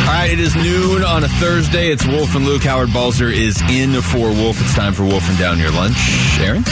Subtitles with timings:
[0.00, 1.90] All right, it is noon on a Thursday.
[1.90, 2.62] It's Wolf and Luke.
[2.62, 4.60] Howard Balzer is in for Wolf.
[4.60, 5.96] It's time for Wolfing Down Your Lunch.
[6.40, 6.64] Aaron?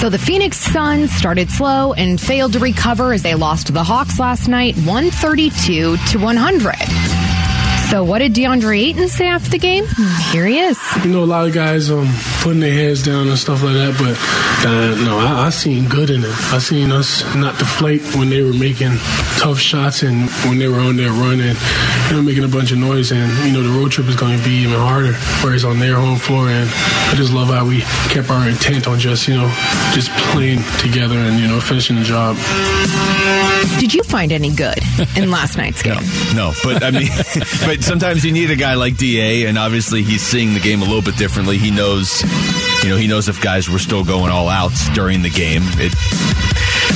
[0.00, 3.82] So the Phoenix Suns started slow and failed to recover as they lost to the
[3.82, 7.07] Hawks last night, 132 to 100.
[7.90, 9.86] So what did DeAndre Ayton say after the game?
[10.30, 10.78] Here he is.
[11.02, 12.06] You know, a lot of guys um,
[12.42, 16.10] putting their heads down and stuff like that, but uh, no, I, I seen good
[16.10, 16.34] in it.
[16.52, 18.98] I seen us not deflate when they were making
[19.38, 21.56] tough shots and when they were on their run and
[22.10, 23.10] you know making a bunch of noise.
[23.10, 25.96] And you know, the road trip is going to be even harder, whereas on their
[25.96, 26.50] home floor.
[26.50, 26.68] And
[27.08, 27.80] I just love how we
[28.12, 29.48] kept our intent on just you know
[29.94, 32.36] just playing together and you know finishing the job.
[33.78, 34.78] Did you find any good
[35.16, 36.02] in last night's game?
[36.34, 37.08] No, but I mean,
[37.66, 40.84] but sometimes you need a guy like Da, and obviously he's seeing the game a
[40.84, 41.58] little bit differently.
[41.58, 42.22] He knows,
[42.82, 45.62] you know, he knows if guys were still going all out during the game.
[45.78, 45.94] It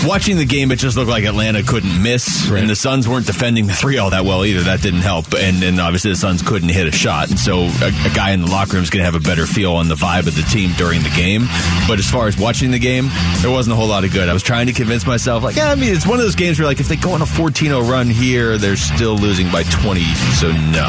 [0.04, 2.60] watching the game, it just looked like Atlanta couldn't miss, Right.
[2.60, 4.60] and the Suns weren't defending the three all that well either.
[4.62, 7.88] That didn't help, and then obviously the Suns couldn't hit a shot, and so a,
[8.06, 9.94] a guy in the locker room is going to have a better feel on the
[9.94, 11.46] vibe of the team during the game.
[11.88, 13.08] But as far as watching the game,
[13.40, 14.28] there wasn't a whole lot of good.
[14.28, 16.58] I was trying to convince myself, like, yeah, I mean, it's one of those games
[16.58, 20.02] where like if they go on a 14-0 run here, they're still losing by 20,
[20.38, 20.88] so no,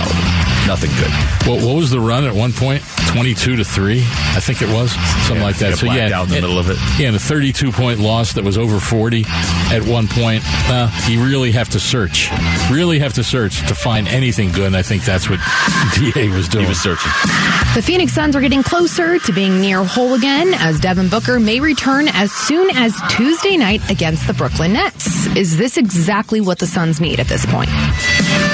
[0.67, 1.11] nothing good.
[1.49, 2.83] What, what was the run at one point?
[3.07, 4.91] 22 to 3, I think it was.
[4.91, 5.77] Something Yeah, like that.
[5.77, 6.09] So, yeah.
[6.17, 6.77] out in the middle of it.
[6.97, 10.41] Yeah, and a 32 point loss that was over 40 at one point.
[10.45, 12.29] Uh, you really have to search.
[12.71, 15.41] Really have to search to find anything good, and I think that's what
[15.95, 16.63] DA was doing.
[16.63, 17.11] He was searching.
[17.75, 21.59] The Phoenix Suns are getting closer to being near whole again as Devin Booker may
[21.59, 25.25] return as soon as Tuesday night against the Brooklyn Nets.
[25.35, 27.69] Is this exactly what the Suns need at this point?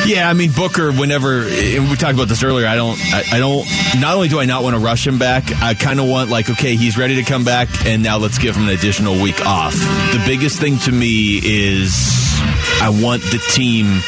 [0.06, 0.92] Yeah, I mean Booker.
[0.92, 2.98] Whenever and we talked about this earlier, I don't.
[3.14, 3.68] I, I don't.
[4.02, 6.50] Not only do I not want to rush him back, I kind of want like,
[6.50, 9.74] okay, he's ready to come back, and now let's give him an additional week off.
[9.74, 12.40] The biggest thing to me is
[12.82, 14.00] I want the team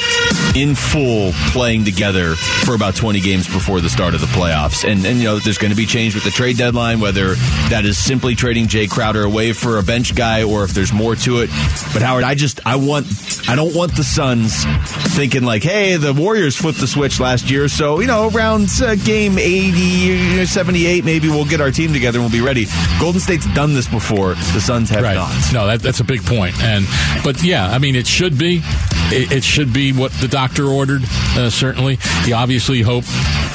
[0.56, 4.90] in full playing together for about 20 games before the start of the playoffs.
[4.90, 7.36] And, and you know, there's going to be change with the trade deadline, whether
[7.70, 11.16] that is simply trading Jay Crowder away for a bench guy or if there's more
[11.16, 11.50] to it.
[11.94, 13.08] But Howard, I just, I want,
[13.48, 14.64] I don't want the Suns
[15.16, 17.68] thinking like, hey, the Warriors flipped the switch last year.
[17.68, 22.24] So, you know, around uh, game 80, 78, maybe we'll get our team together and
[22.26, 22.68] we'll be ready.
[23.00, 24.36] Golden State's done this before.
[24.36, 25.16] The Suns have right.
[25.16, 25.32] not.
[25.54, 26.62] No, that, that's a big point.
[26.62, 26.86] And
[27.24, 28.62] but yeah, I mean, it should be.
[29.14, 31.04] It, it should be what the doctor ordered.
[31.38, 33.04] Uh, certainly, you obviously hope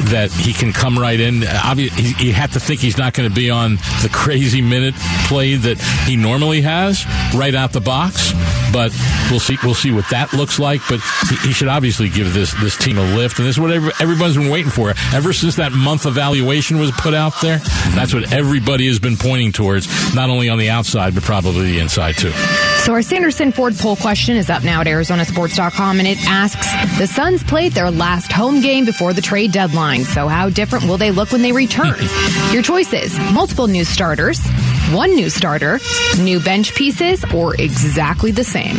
[0.04, 1.44] that he can come right in.
[1.46, 4.94] Obviously, you have to think he's not going to be on the crazy minute
[5.26, 8.32] play that he normally has right out the box.
[8.72, 8.92] But
[9.30, 9.56] we'll see.
[9.62, 10.82] We'll see what that looks like.
[10.88, 11.00] But
[11.42, 14.36] he, should obviously give this this team a lift, and this is what every, everyone's
[14.36, 17.58] been waiting for ever since that month evaluation was put out there.
[17.94, 21.78] That's what everybody has been pointing towards, not only on the outside but probably the
[21.78, 22.32] inside too.
[22.80, 26.68] So our Sanderson Ford poll question is up now at ArizonaSports.com, and it asks:
[26.98, 29.85] The Suns played their last home game before the trade deadline.
[29.94, 31.96] So how different will they look when they return?
[32.52, 34.44] Your choices: multiple new starters,
[34.90, 35.80] one new starter,
[36.18, 38.76] new bench pieces, or exactly the same.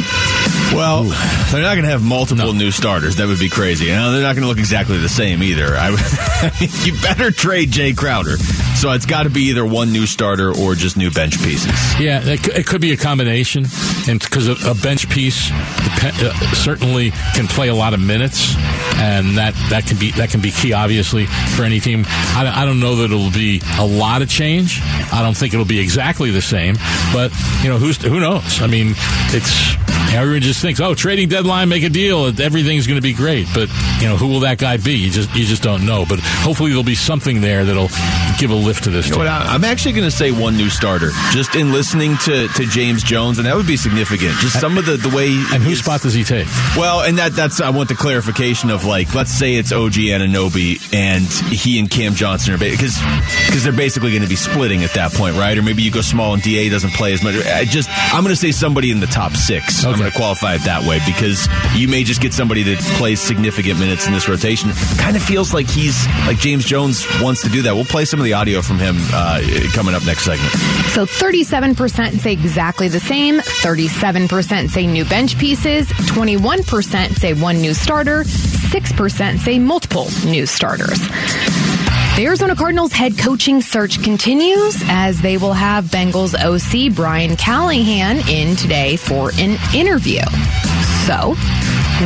[0.75, 1.03] Well,
[1.51, 3.15] they're not going to have multiple new starters.
[3.17, 3.89] That would be crazy.
[3.89, 5.75] And they're not going to look exactly the same either.
[5.75, 8.35] I, I you better trade Jay Crowder.
[8.77, 11.71] So it's got to be either one new starter or just new bench pieces.
[11.99, 13.65] Yeah, it, could be a combination,
[14.07, 18.55] and because a, bench piece uh, certainly can play a lot of minutes,
[18.97, 22.05] and that, that can be that can be key, obviously, for any team.
[22.07, 24.79] I don't know that it'll be a lot of change.
[25.11, 26.75] I don't think it'll be exactly the same,
[27.11, 27.31] but
[27.63, 28.61] you know who's who knows?
[28.61, 28.93] I mean,
[29.33, 29.73] it's
[30.09, 33.47] everyone just thinks, oh, trading deadline, make a deal, everything's going to be great.
[33.53, 33.69] But
[33.99, 34.93] you know, who will that guy be?
[34.93, 36.05] You just you just don't know.
[36.07, 37.89] But hopefully, there'll be something there that'll
[38.39, 39.27] give a lift to this You know what?
[39.27, 41.09] I'm actually going to say one new starter.
[41.31, 44.33] Just in listening to, to James Jones, and that would be significant.
[44.35, 45.27] Just some of the, the way.
[45.27, 46.47] And whose spot does he take?
[46.75, 50.93] Well, and that that's I want the clarification of like let's say it's OG Anunoby
[50.93, 52.97] and he and Cam Johnson are because
[53.47, 55.57] because they're basically going to be splitting at that point, right?
[55.57, 57.35] Or maybe you go small and Da doesn't play as much.
[57.45, 59.83] I just I'm going to say somebody in the top six.
[59.97, 63.19] I'm going to qualify it that way because you may just get somebody that plays
[63.19, 64.69] significant minutes in this rotation.
[64.99, 67.73] Kind of feels like he's like James Jones wants to do that.
[67.73, 69.41] We'll play some of the audio from him uh,
[69.73, 70.51] coming up next segment.
[70.91, 77.73] So 37% say exactly the same, 37% say new bench pieces, 21% say one new
[77.73, 80.99] starter, 6% say multiple new starters.
[82.17, 88.27] The Arizona Cardinals head coaching search continues as they will have Bengals OC Brian Callahan
[88.27, 90.23] in today for an interview.
[91.05, 91.35] So,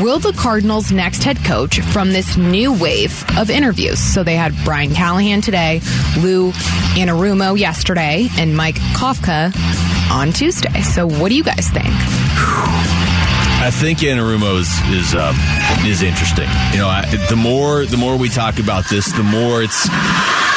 [0.04, 4.00] will the Cardinals' next head coach from this new wave of interviews?
[4.00, 5.80] So they had Brian Callahan today,
[6.20, 6.52] Lou
[6.98, 9.56] Anarumo yesterday, and Mike Kafka
[10.12, 10.82] on Tuesday.
[10.82, 13.21] So, what do you guys think?
[13.62, 15.36] I think Anarumo is is, um,
[15.86, 16.50] is interesting.
[16.72, 19.88] You know, I, the more the more we talk about this, the more it's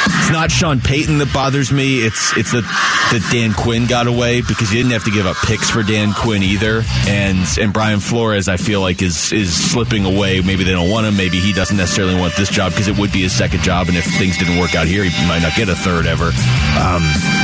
[0.07, 1.99] it's not Sean Payton that bothers me.
[1.99, 2.63] It's it's that
[3.11, 6.13] that Dan Quinn got away because you didn't have to give up picks for Dan
[6.13, 6.83] Quinn either.
[7.07, 10.41] And and Brian Flores, I feel like is is slipping away.
[10.41, 11.15] Maybe they don't want him.
[11.15, 13.87] Maybe he doesn't necessarily want this job because it would be his second job.
[13.87, 16.31] And if things didn't work out here, he might not get a third ever.
[16.81, 17.03] Um,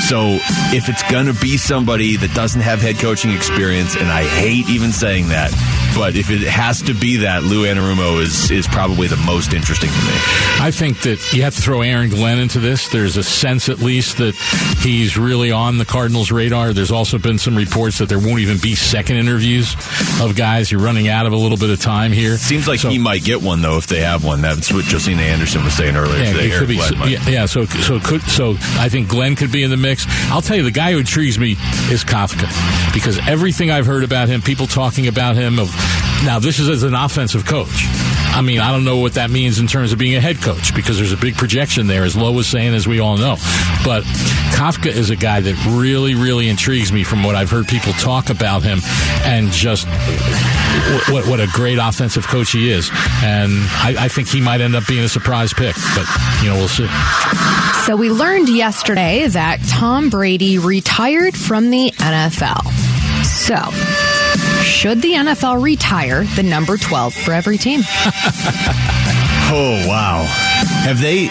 [0.09, 0.37] so
[0.73, 4.91] if it's gonna be somebody that doesn't have head coaching experience, and I hate even
[4.91, 9.07] saying that, that but if it has to be that, Lou Anarumo is is probably
[9.07, 10.13] the most interesting to me.
[10.59, 12.87] I think that you have to throw Aaron Glenn into this.
[12.89, 14.35] There's a sense, at least, that
[14.81, 16.73] he's really on the Cardinals' radar.
[16.73, 19.75] There's also been some reports that there won't even be second interviews
[20.21, 20.71] of guys.
[20.71, 22.37] You're running out of a little bit of time here.
[22.37, 24.41] Seems like So- he might get one though if they have one.
[24.41, 26.45] That's what Josina Anderson was saying earlier Yeah, today.
[26.47, 26.79] it could be.
[26.79, 30.05] So, yeah, yeah, so so could so I think Glenn could be in the mix.
[30.31, 31.51] I'll tell you, the guy who intrigues me
[31.91, 32.47] is Kafka
[32.93, 35.69] because everything I've heard about him, people talking about him of
[36.25, 37.85] now this is as an offensive coach.
[38.33, 40.73] I mean, I don't know what that means in terms of being a head coach
[40.73, 43.35] because there's a big projection there, as Lowe was saying, as we all know.
[43.83, 44.03] But
[44.55, 48.29] Kafka is a guy that really, really intrigues me from what I've heard people talk
[48.29, 48.79] about him
[49.25, 49.85] and just
[51.09, 52.89] what, what, a great offensive coach he is.
[53.21, 53.51] And
[53.83, 56.07] I, I think he might end up being a surprise pick, but,
[56.41, 56.87] you know, we'll see.
[57.85, 62.65] So we learned yesterday that Tom Brady retired from the NFL.
[63.25, 63.55] So,
[64.61, 67.81] should the NFL retire the number 12 for every team?
[69.53, 70.23] Oh wow!
[70.85, 71.27] Have they?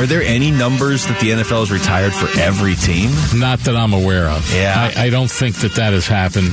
[0.00, 3.10] Are there any numbers that the NFL has retired for every team?
[3.34, 4.48] Not that I'm aware of.
[4.54, 4.92] Yeah.
[4.96, 6.52] I, I don't think that that has happened.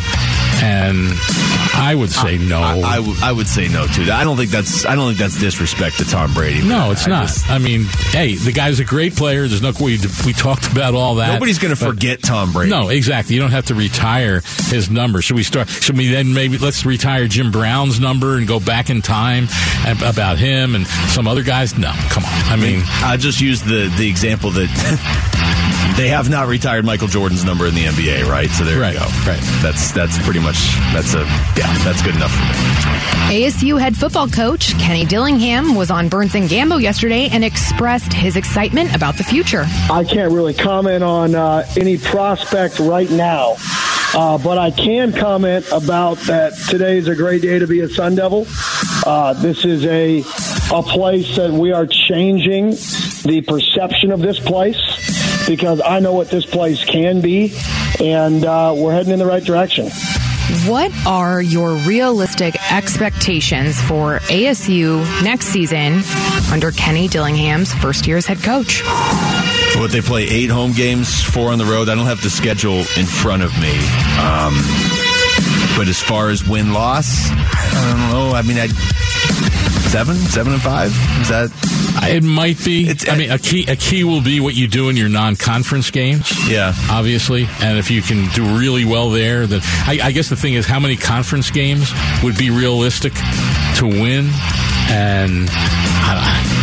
[0.62, 1.10] And
[1.74, 2.62] I would say no.
[2.62, 4.12] I, I would- I would say no too.
[4.12, 4.86] I don't think that's.
[4.86, 6.62] I don't think that's disrespect to Tom Brady.
[6.68, 7.28] no, it's I not.
[7.28, 9.48] just- I mean, hey, the guy's a great player.
[9.48, 11.34] There's no we we talked about all that.
[11.34, 12.70] nobody's going to forget Tom Brady.
[12.70, 13.36] No, exactly.
[13.36, 15.22] You don't have to retire his number.
[15.22, 15.70] Should we start?
[15.70, 19.48] Should we then maybe let's retire Jim Brown's number and go back in time
[20.04, 21.78] about him and some other guys?
[21.78, 22.32] No, come on.
[22.52, 24.70] I mean, I just used the the example that
[26.02, 28.50] they have not retired Michael Jordan's number in the NBA, right?
[28.50, 29.06] So there Right, you go.
[29.28, 29.40] right.
[29.62, 30.58] That's that's pretty much
[30.94, 31.20] that's a
[31.56, 33.44] yeah that's good enough for me.
[33.44, 38.36] ASU head football coach Kenny Dillingham was on Burns and Gambo yesterday and expressed his
[38.36, 39.66] excitement about the future.
[39.92, 43.58] I can't really comment on uh, any prospect right now,
[44.16, 47.88] uh, but I can comment about that today is a great day to be a
[47.90, 48.48] Sun Devil.
[49.06, 50.22] Uh, this is a
[50.74, 54.80] a place that we are changing the perception of this place
[55.52, 57.54] because I know what this place can be,
[58.00, 59.90] and uh, we're heading in the right direction.
[60.66, 66.04] What are your realistic expectations for ASU next season
[66.52, 68.82] under Kenny Dillingham's first year as head coach?
[69.76, 71.90] What they play eight home games, four on the road.
[71.90, 73.78] I don't have the schedule in front of me.
[74.20, 74.56] Um,
[75.78, 78.36] but as far as win loss, I don't know.
[78.36, 78.68] I mean, I
[79.90, 80.88] seven, seven and five.
[81.22, 81.52] Is that
[82.04, 82.88] it might be.
[82.88, 85.92] It's- I mean, a key a key will be what you do in your non-conference
[85.92, 86.32] games.
[86.50, 86.74] Yeah.
[86.90, 90.54] obviously, and if you can do really well there, then I, I guess the thing
[90.54, 91.92] is how many conference games
[92.24, 93.14] would be realistic
[93.78, 94.30] to win,
[94.90, 95.50] and.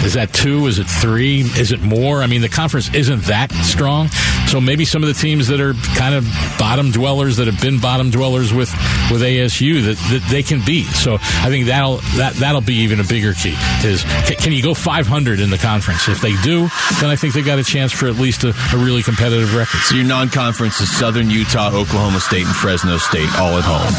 [0.04, 0.66] Is that two?
[0.68, 1.40] Is it three?
[1.40, 2.22] Is it more?
[2.22, 4.08] I mean, the conference isn't that strong,
[4.48, 6.24] so maybe some of the teams that are kind of
[6.58, 8.70] bottom dwellers that have been bottom dwellers with
[9.12, 10.86] with ASU that, that they can beat.
[10.86, 13.56] So I think that'll that that'll be even a bigger key.
[13.84, 16.08] Is ca- can you go 500 in the conference?
[16.08, 16.68] If they do,
[17.00, 19.80] then I think they got a chance for at least a, a really competitive record.
[19.84, 23.92] So your non-conference is Southern Utah, Oklahoma State, and Fresno State, all at home.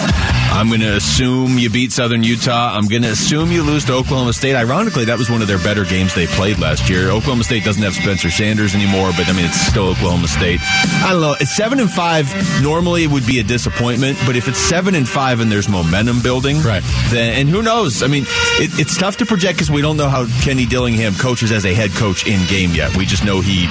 [0.57, 2.73] I'm going to assume you beat Southern Utah.
[2.73, 4.55] I'm going to assume you lose to Oklahoma State.
[4.55, 7.09] Ironically, that was one of their better games they played last year.
[7.09, 10.38] Oklahoma State doesn't have Spencer Sanders anymore, but I mean it's still Oklahoma State.
[10.41, 11.35] I don't know.
[11.39, 12.33] It's seven and five.
[12.61, 16.21] Normally, it would be a disappointment, but if it's seven and five and there's momentum
[16.21, 16.83] building, Right.
[17.09, 18.03] Then and who knows?
[18.03, 18.23] I mean,
[18.59, 21.73] it, it's tough to project because we don't know how Kenny Dillingham coaches as a
[21.73, 22.95] head coach in game yet.
[22.95, 23.67] We just know he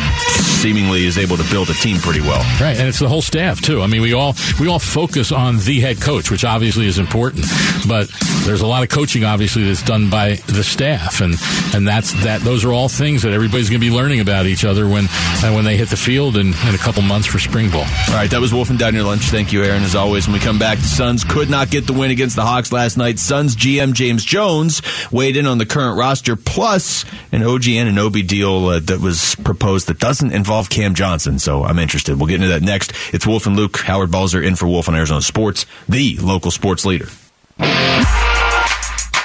[0.60, 2.40] seemingly is able to build a team pretty well.
[2.60, 3.82] Right, and it's the whole staff too.
[3.82, 7.46] I mean, we all we all focus on the head coach, which obviously is important,
[7.86, 8.10] but
[8.44, 11.34] there's a lot of coaching obviously that's done by the staff, and
[11.74, 12.40] and that's that.
[12.42, 15.06] Those are all things that everybody's going to be learning about each other when
[15.42, 17.84] when they hit the field, and in a couple months for spring ball.
[18.08, 19.22] All right, that was Wolfing Down Your Lunch.
[19.22, 19.82] Thank you, Aaron.
[19.82, 22.42] As always, when we come back, the Suns could not get the win against the
[22.44, 23.18] Hawks last night.
[23.18, 28.66] Suns GM James Jones weighed in on the current roster, plus an OG Anunoby deal
[28.66, 31.38] uh, that was proposed that doesn't involve Cam Johnson.
[31.38, 32.18] So I'm interested.
[32.18, 32.92] We'll get into that next.
[33.14, 33.78] It's Wolf and Luke.
[33.78, 37.08] Howard Balzer in for Wolf on Arizona Sports, the local sports leader.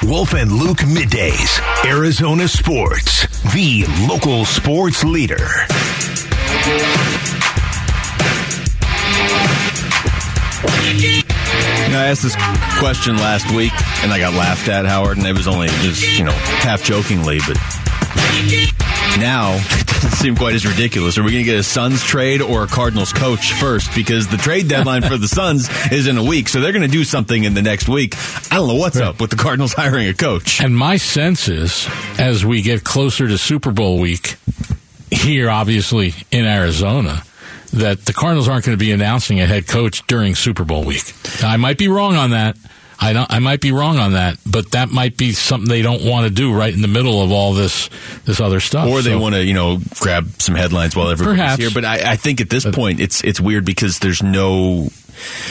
[0.04, 5.48] Wolf and Luke middays, Arizona Sports, the local sports leader.
[11.96, 12.36] I asked this
[12.80, 13.72] question last week,
[14.04, 17.40] and I got laughed at, Howard, and it was only just, you know, half jokingly,
[17.48, 17.56] but
[19.20, 21.18] now it doesn't seem quite as ridiculous.
[21.18, 23.94] Are we going to get a Suns trade or a Cardinals coach first?
[23.96, 26.88] Because the trade deadline for the Suns is in a week, so they're going to
[26.88, 28.16] do something in the next week.
[28.52, 30.62] I don't know what's up with the Cardinals hiring a coach.
[30.62, 34.36] And my sense is, as we get closer to Super Bowl week,
[35.14, 37.24] here, obviously, in Arizona,
[37.74, 41.14] that the Cardinals aren't going to be announcing a head coach during Super Bowl week.
[41.44, 42.58] I might be wrong on that.
[43.00, 46.06] I don't, I might be wrong on that, but that might be something they don't
[46.06, 47.90] want to do right in the middle of all this
[48.24, 48.88] this other stuff.
[48.88, 51.62] Or they So- want to, you know, grab some headlines while everybody's Perhaps.
[51.62, 51.72] here.
[51.74, 54.88] But I, I think at this point, it's it's weird because there's no.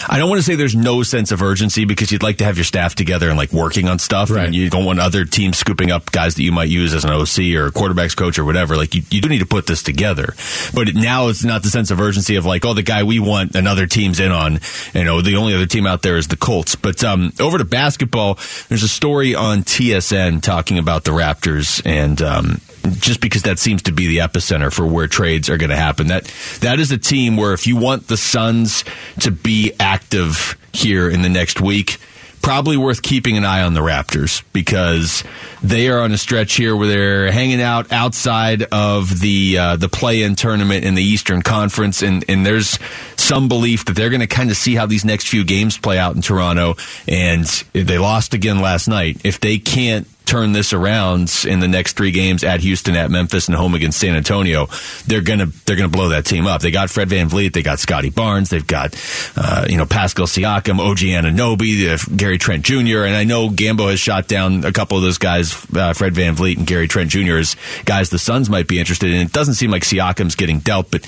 [0.08, 2.56] I don't want to say there's no sense of urgency because you'd like to have
[2.56, 4.46] your staff together and like working on stuff, Right.
[4.46, 7.10] and you don't want other teams scooping up guys that you might use as an
[7.10, 8.76] OC or a quarterbacks coach or whatever.
[8.76, 10.34] Like you, you do need to put this together,
[10.74, 13.18] but it, now it's not the sense of urgency of like, oh, the guy we
[13.18, 14.60] want another team's in on.
[14.94, 16.74] You know, the only other team out there is the Colts.
[16.76, 18.38] But um, over to basketball,
[18.68, 22.20] there's a story on TSN talking about the Raptors and.
[22.20, 22.60] Um,
[22.98, 26.08] just because that seems to be the epicenter for where trades are going to happen.
[26.08, 26.24] That
[26.60, 28.84] that is a team where if you want the Suns
[29.20, 31.98] to be active here in the next week,
[32.42, 35.22] probably worth keeping an eye on the Raptors because
[35.62, 39.88] they are on a stretch here where they're hanging out outside of the uh, the
[39.88, 42.78] play-in tournament in the Eastern Conference, and and there's
[43.16, 45.98] some belief that they're going to kind of see how these next few games play
[45.98, 49.20] out in Toronto, and they lost again last night.
[49.24, 53.48] If they can't turn this around in the next three games at Houston, at Memphis,
[53.48, 54.68] and home against San Antonio,
[55.06, 56.60] they're gonna they're gonna blow that team up.
[56.60, 58.94] They got Fred VanVleet, they got Scottie Barnes, they've got
[59.36, 64.00] uh, you know Pascal Siakam, OG Anunoby, Gary Trent Jr., and I know Gambo has
[64.00, 67.36] shot down a couple of those guys, uh, Fred VanVleet and Gary Trent Jr.
[67.36, 69.20] as guys the Suns might be interested in.
[69.20, 71.02] It doesn't seem like Siakam's getting dealt, but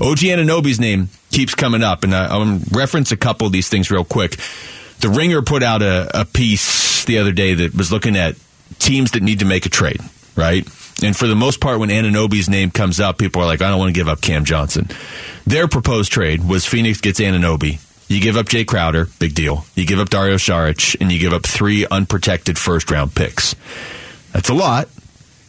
[0.00, 3.90] OG Anunoby's name keeps coming up, and I, I'm reference a couple of these things
[3.90, 4.36] real quick.
[5.00, 8.36] The Ringer put out a, a piece the other day that was looking at
[8.84, 10.00] teams that need to make a trade,
[10.36, 10.64] right?
[11.02, 13.78] And for the most part, when Anunoby's name comes up, people are like, I don't
[13.78, 14.88] want to give up Cam Johnson.
[15.46, 17.80] Their proposed trade was Phoenix gets Ananobi.
[18.08, 19.64] You give up Jay Crowder, big deal.
[19.74, 23.56] You give up Dario Saric, and you give up three unprotected first round picks.
[24.32, 24.88] That's a lot.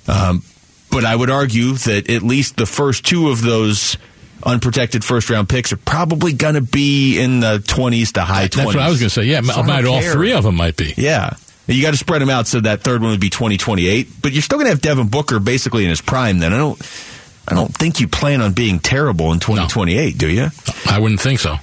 [0.07, 0.43] Um,
[0.89, 3.97] but I would argue that at least the first two of those
[4.43, 8.55] unprotected first round picks are probably going to be in the 20s to high 20s.
[8.55, 9.23] That's what I was going to say.
[9.23, 10.93] Yeah, So I might all three of them might be.
[10.97, 11.35] Yeah.
[11.67, 14.41] You got to spread them out so that third one would be 2028, but you're
[14.41, 16.53] still going to have Devin Booker basically in his prime then.
[16.53, 16.79] I don't
[17.47, 20.47] I don't think you plan on being terrible in 2028, do you?
[20.87, 21.55] I wouldn't think so.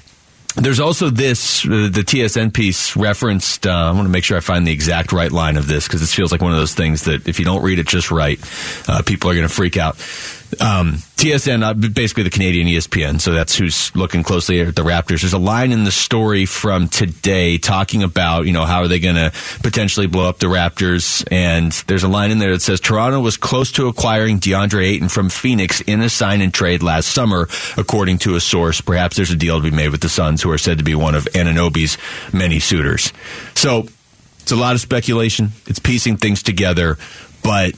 [0.55, 3.67] There's also this, uh, the TSN piece referenced.
[3.67, 6.01] Uh, I want to make sure I find the exact right line of this because
[6.01, 8.39] this feels like one of those things that if you don't read it just right,
[8.87, 9.97] uh, people are going to freak out.
[10.61, 15.21] Um, TSN, uh, basically the Canadian ESPN, so that's who's looking closely at the Raptors.
[15.21, 18.99] There's a line in the story from today talking about, you know, how are they
[18.99, 19.33] going to
[19.63, 21.25] potentially blow up the Raptors?
[21.31, 25.09] And there's a line in there that says Toronto was close to acquiring DeAndre Ayton
[25.09, 28.81] from Phoenix in a sign and trade last summer, according to a source.
[28.81, 30.97] Perhaps there's a deal to be made with the Suns, who are said to be
[30.97, 31.99] one of Anunoby's
[32.33, 33.13] many suitors.
[33.55, 33.87] So
[34.41, 35.53] it's a lot of speculation.
[35.67, 36.99] It's piecing things together,
[37.45, 37.75] but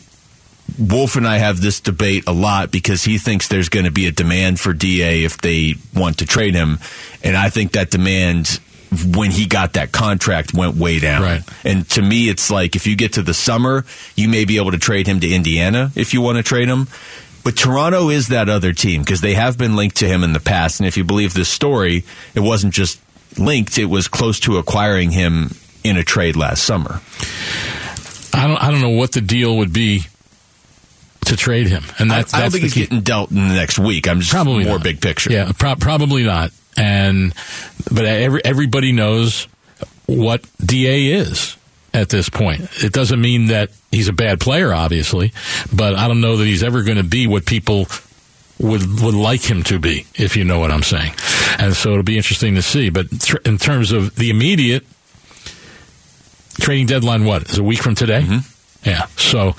[0.78, 4.06] Wolf and I have this debate a lot because he thinks there's going to be
[4.06, 6.78] a demand for DA if they want to trade him.
[7.22, 8.60] And I think that demand,
[9.14, 11.22] when he got that contract, went way down.
[11.22, 11.42] Right.
[11.64, 13.84] And to me, it's like if you get to the summer,
[14.16, 16.88] you may be able to trade him to Indiana if you want to trade him.
[17.44, 20.40] But Toronto is that other team because they have been linked to him in the
[20.40, 20.80] past.
[20.80, 22.04] And if you believe this story,
[22.34, 23.00] it wasn't just
[23.38, 25.50] linked, it was close to acquiring him
[25.84, 27.00] in a trade last summer.
[28.32, 28.56] I don't.
[28.56, 30.06] I don't know what the deal would be
[31.24, 32.80] to trade him, and I, that's, I don't think he's key.
[32.82, 34.06] getting dealt in the next week.
[34.08, 34.84] I'm just Probably more not.
[34.84, 35.32] big picture.
[35.32, 36.50] Yeah, pro- probably not.
[36.76, 37.32] And
[37.92, 39.46] but every, everybody knows
[40.06, 41.56] what Da is
[41.92, 42.68] at this point.
[42.82, 45.32] It doesn't mean that he's a bad player, obviously,
[45.72, 47.86] but I don't know that he's ever going to be what people
[48.58, 51.12] would would like him to be, if you know what I'm saying.
[51.58, 52.90] And so it'll be interesting to see.
[52.90, 54.84] But tr- in terms of the immediate
[56.60, 58.22] trading deadline, what is a week from today?
[58.22, 58.50] Mm-hmm.
[58.84, 59.52] Yeah, so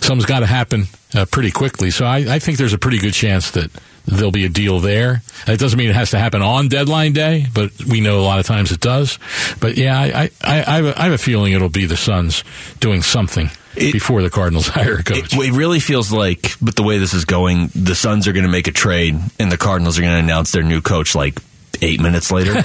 [0.00, 0.84] something's got to happen
[1.14, 1.90] uh, pretty quickly.
[1.90, 3.70] So I, I think there's a pretty good chance that
[4.06, 5.22] there'll be a deal there.
[5.46, 8.40] It doesn't mean it has to happen on deadline day, but we know a lot
[8.40, 9.18] of times it does.
[9.60, 12.42] But yeah, I, I, I, have, a, I have a feeling it'll be the Suns
[12.80, 15.34] doing something it, before the Cardinals hire a coach.
[15.34, 18.46] It, it, really feels like, but the way this is going, the Suns are going
[18.46, 21.38] to make a trade and the Cardinals are going to announce their new coach like
[21.82, 22.52] eight minutes later.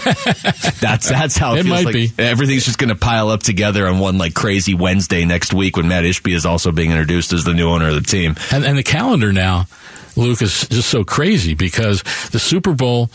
[0.80, 2.12] that's that's how it, it feels might like be.
[2.18, 5.88] Everything's just going to pile up together on one like crazy Wednesday next week when
[5.88, 8.36] Matt Ishbia is also being introduced as the new owner of the team.
[8.52, 9.68] And, and the calendar now,
[10.16, 13.10] Luke, is just so crazy because the Super Bowl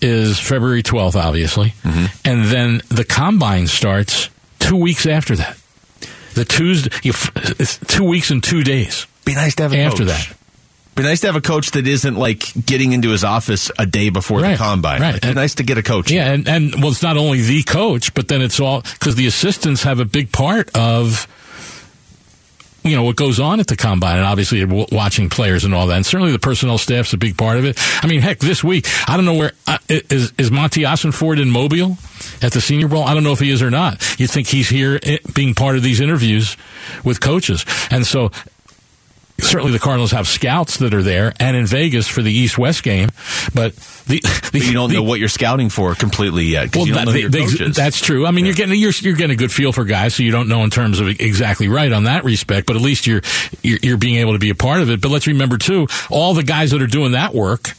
[0.00, 2.06] is February 12th, obviously, mm-hmm.
[2.24, 5.56] and then the combine starts two weeks after that.
[6.34, 9.06] The Tuesday, it's two weeks and two days.
[9.24, 10.28] Be nice to have after coach.
[10.28, 10.36] that.
[10.94, 14.10] Be nice to have a coach that isn't like getting into his office a day
[14.10, 15.00] before right, the combine.
[15.00, 15.14] Right.
[15.14, 16.10] It's nice to get a coach.
[16.10, 19.26] Yeah, and, and well, it's not only the coach, but then it's all because the
[19.26, 21.26] assistants have a big part of
[22.82, 25.96] you know what goes on at the combine, and obviously watching players and all that.
[25.96, 27.78] And certainly the personnel staff's a big part of it.
[28.02, 31.98] I mean, heck, this week I don't know where uh, is is Monty in Mobile
[32.42, 33.04] at the Senior Bowl.
[33.04, 34.18] I don't know if he is or not.
[34.18, 36.56] You think he's here eh, being part of these interviews
[37.04, 38.30] with coaches, and so
[39.40, 42.82] certainly the Cardinals have scouts that are there and in Vegas for the East West
[42.82, 43.08] game,
[43.54, 43.74] but
[44.06, 46.74] the, the but you don't the, know what you're scouting for completely yet.
[46.74, 48.26] Well, that, they, they, that's true.
[48.26, 48.50] I mean, yeah.
[48.50, 50.70] you're getting you're, you're getting a good feel for guys, so you don't know in
[50.70, 53.22] terms of exactly right on that respect, but at least you're,
[53.62, 55.00] you're you're being able to be a part of it.
[55.00, 57.70] But let's remember too, all the guys that are doing that work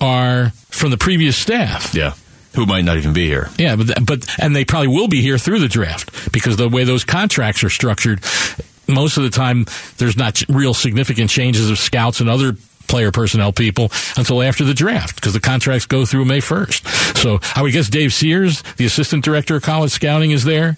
[0.00, 1.94] are from the previous staff.
[1.94, 2.14] Yeah
[2.54, 3.48] who might not even be here.
[3.58, 6.84] Yeah, but but and they probably will be here through the draft because the way
[6.84, 8.20] those contracts are structured,
[8.88, 9.66] most of the time
[9.98, 14.74] there's not real significant changes of scouts and other player personnel people until after the
[14.74, 17.16] draft because the contracts go through May 1st.
[17.16, 20.76] So I would guess Dave Sears, the assistant director of college scouting, is there.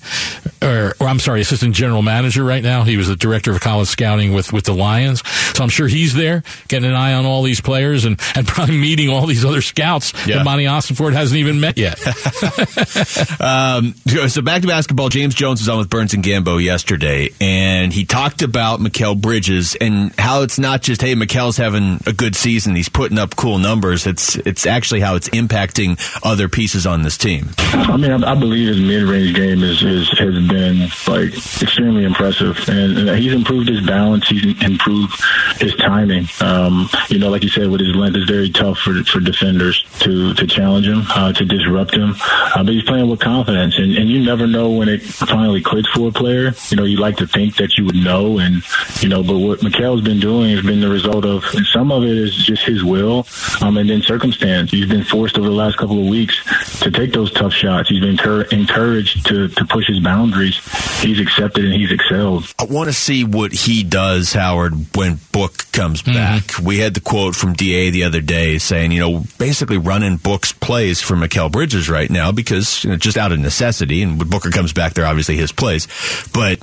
[0.62, 2.82] Or, or, I'm sorry, assistant general manager right now.
[2.82, 5.22] He was the director of college scouting with, with the Lions.
[5.54, 8.78] So I'm sure he's there getting an eye on all these players and, and probably
[8.78, 10.38] meeting all these other scouts yeah.
[10.38, 11.98] that Monty Ossenfort hasn't even met yet.
[13.40, 13.94] um,
[14.28, 15.08] so back to basketball.
[15.08, 19.74] James Jones was on with Burns and Gambo yesterday, and he talked about Mikal Bridges
[19.74, 22.74] and how it's not just, hey, Mikal's having a good season.
[22.74, 24.06] He's putting up cool numbers.
[24.06, 27.50] It's it's actually how it's impacting other pieces on this team.
[27.58, 32.04] I mean, I, I believe his mid range game is, is has been like extremely
[32.04, 34.28] impressive, and, and, he's improved his balance.
[34.28, 35.12] He's improved
[35.60, 36.26] his timing.
[36.40, 39.84] Um, you know, like you said, with his length, it's very tough for for defenders
[40.00, 42.14] to to challenge him, uh, to disrupt him.
[42.20, 45.88] Uh, but he's playing with confidence, and, and you never know when it finally clicks
[45.90, 46.52] for a player.
[46.68, 48.62] You know, you like to think that you would know, and
[49.00, 52.16] you know, but what Mikal's been doing has been the result of some of it
[52.16, 53.26] is just his will,
[53.60, 54.70] um, and then circumstance.
[54.70, 56.38] He's been forced over the last couple of weeks
[56.80, 57.88] to take those tough shots.
[57.88, 60.58] He's been cur- encouraged to, to push his boundaries.
[61.00, 62.52] He's accepted and he's excelled.
[62.58, 66.14] I want to see what he does, Howard, when Book comes mm-hmm.
[66.14, 66.58] back.
[66.62, 70.52] We had the quote from DA the other day saying, you know, basically running Book's
[70.52, 74.02] plays for Mikal Bridges right now because you know, just out of necessity.
[74.02, 75.88] And when Booker comes back, they're obviously his plays.
[76.32, 76.60] But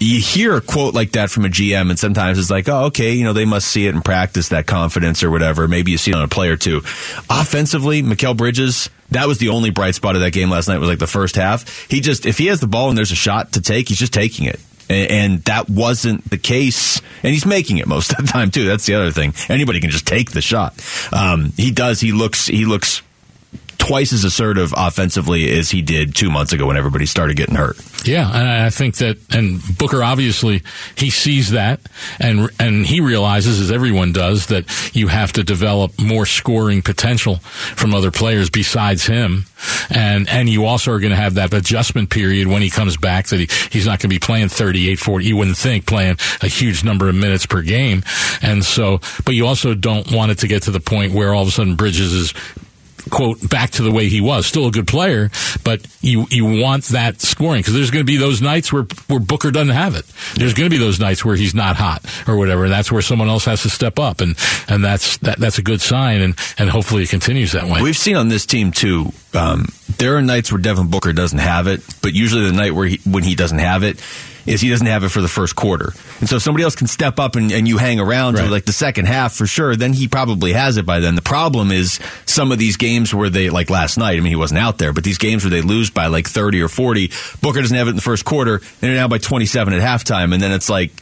[0.00, 3.12] you hear a quote like that from a GM, and sometimes it's like, oh, okay,
[3.12, 5.68] you know, they must see it in practice, that confidence or whatever.
[5.68, 6.78] Maybe you see it on a player too.
[7.28, 10.78] Offensively, Mikal Bridges, that was the only bright spot of that game last night.
[10.78, 11.86] Was like the first half.
[11.90, 14.14] He just, if he has the ball and there's a shot to take, he's just
[14.14, 14.58] taking it.
[14.88, 17.00] And that wasn't the case.
[17.22, 18.66] And he's making it most of the time too.
[18.66, 19.34] That's the other thing.
[19.48, 20.74] Anybody can just take the shot.
[21.12, 22.00] Um, he does.
[22.00, 22.46] He looks.
[22.46, 23.02] He looks
[23.80, 27.76] twice as assertive offensively as he did two months ago when everybody started getting hurt.
[28.06, 30.62] Yeah, and I think that, and Booker obviously
[30.96, 31.80] he sees that,
[32.18, 34.64] and and he realizes, as everyone does, that
[34.94, 39.46] you have to develop more scoring potential from other players besides him,
[39.90, 43.26] and and you also are going to have that adjustment period when he comes back
[43.28, 45.24] that he, he's not going to be playing 38, 40.
[45.24, 48.02] You wouldn't think playing a huge number of minutes per game,
[48.42, 51.42] and so, but you also don't want it to get to the point where all
[51.42, 52.34] of a sudden Bridges is
[53.08, 54.46] quote back to the way he was.
[54.46, 55.30] Still a good player,
[55.64, 59.20] but you you want that scoring because there's going to be those nights where where
[59.20, 60.04] Booker doesn't have it.
[60.34, 62.64] There's going to be those nights where he's not hot or whatever.
[62.64, 64.36] And that's where someone else has to step up, and
[64.68, 67.82] and that's that that's a good sign, and and hopefully it continues that way.
[67.82, 69.12] We've seen on this team too.
[69.34, 69.66] Um,
[69.98, 73.00] there are nights where Devin Booker doesn't have it, but usually the night where he,
[73.08, 74.00] when he doesn't have it
[74.46, 75.92] is he doesn't have it for the first quarter.
[76.20, 78.50] And so if somebody else can step up and, and you hang around right.
[78.50, 81.14] like the second half for sure, then he probably has it by then.
[81.14, 84.36] The problem is some of these games where they, like last night, I mean, he
[84.36, 87.60] wasn't out there, but these games where they lose by like 30 or 40, Booker
[87.60, 90.42] doesn't have it in the first quarter, and they're now by 27 at halftime, and
[90.42, 90.92] then it's like,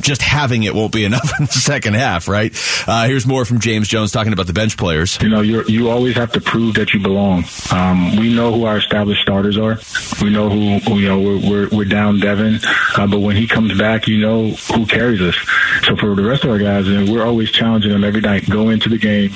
[0.00, 2.52] just having it won't be enough in the second half, right?
[2.86, 5.18] Uh, here's more from James Jones talking about the bench players.
[5.20, 7.44] You know, you you always have to prove that you belong.
[7.70, 9.78] Um, we know who our established starters are.
[10.22, 12.60] We know who, who you know we're, we're, we're down Devin,
[12.96, 15.36] uh, but when he comes back, you know who carries us.
[15.84, 18.48] So for the rest of our guys, and we're always challenging them every night.
[18.48, 19.30] Go into the game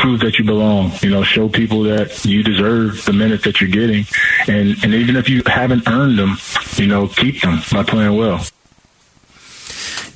[0.00, 0.92] prove that you belong.
[1.02, 4.06] You know, show people that you deserve the minutes that you're getting,
[4.48, 6.36] and and even if you haven't earned them,
[6.76, 8.44] you know, keep them by playing well.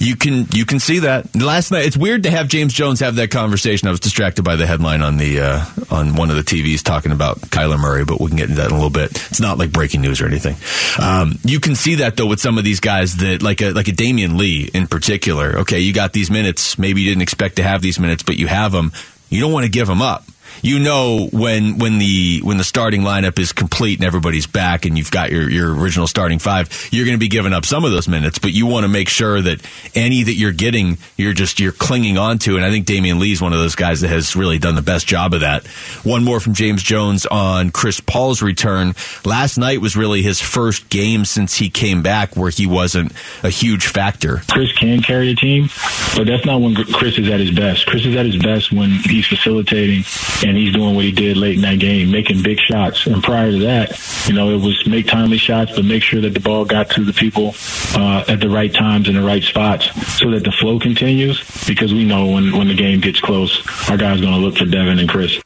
[0.05, 1.87] You can you can see that last night.
[1.87, 3.89] It's weird to have James Jones have that conversation.
[3.89, 7.11] I was distracted by the headline on the uh, on one of the TVs talking
[7.11, 9.13] about Kyler Murray, but we can get into that in a little bit.
[9.13, 10.57] It's not like breaking news or anything.
[11.03, 13.89] Um, you can see that though with some of these guys that like a like
[13.89, 15.61] a Damion Lee in particular.
[15.61, 16.79] Okay, you got these minutes.
[16.79, 18.93] Maybe you didn't expect to have these minutes, but you have them.
[19.31, 20.25] You don't want to give them up
[20.63, 24.97] you know when when the when the starting lineup is complete and everybody's back and
[24.97, 27.91] you've got your, your original starting five, you're going to be giving up some of
[27.91, 29.61] those minutes, but you want to make sure that
[29.95, 32.57] any that you're getting, you're just you're clinging on to.
[32.57, 34.83] And I think Damion Lee is one of those guys that has really done the
[34.83, 35.67] best job of that.
[36.05, 38.95] One more from James Jones on Chris Paul's return.
[39.25, 43.13] Last night was really his first game since he came back where he wasn't
[43.43, 44.43] a huge factor.
[44.51, 45.69] Chris can carry a team,
[46.17, 47.87] but that's not when Chris is at his best.
[47.87, 50.03] Chris is at his best when he's facilitating
[50.45, 53.07] and he's doing what he did late in that game, making big shots.
[53.07, 56.35] And prior to that, you know, it was make timely shots, but make sure that
[56.35, 57.55] the ball got to the people
[57.95, 59.87] uh, at the right times in the right spots,
[60.19, 61.43] so that the flow continues.
[61.67, 64.67] Because we know when when the game gets close, our guys going to look for
[64.67, 65.41] Devin and Chris.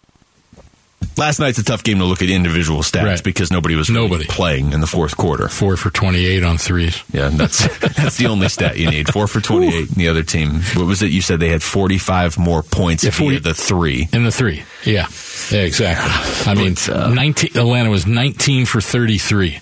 [1.18, 3.24] Last night's a tough game to look at individual stats right.
[3.24, 5.48] because nobody was really nobody playing in the fourth quarter.
[5.48, 7.02] Four for twenty eight on threes.
[7.12, 9.12] Yeah, that's that's the only stat you need.
[9.12, 9.88] Four for twenty eight.
[9.88, 11.10] The other team, what was it?
[11.10, 14.08] You said they had forty five more points yeah, 40, the three.
[14.12, 15.08] In the three, yeah,
[15.50, 16.46] yeah exactly.
[16.52, 17.50] I mean, uh, nineteen.
[17.56, 19.58] Atlanta was nineteen for thirty three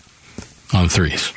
[0.74, 1.32] on threes.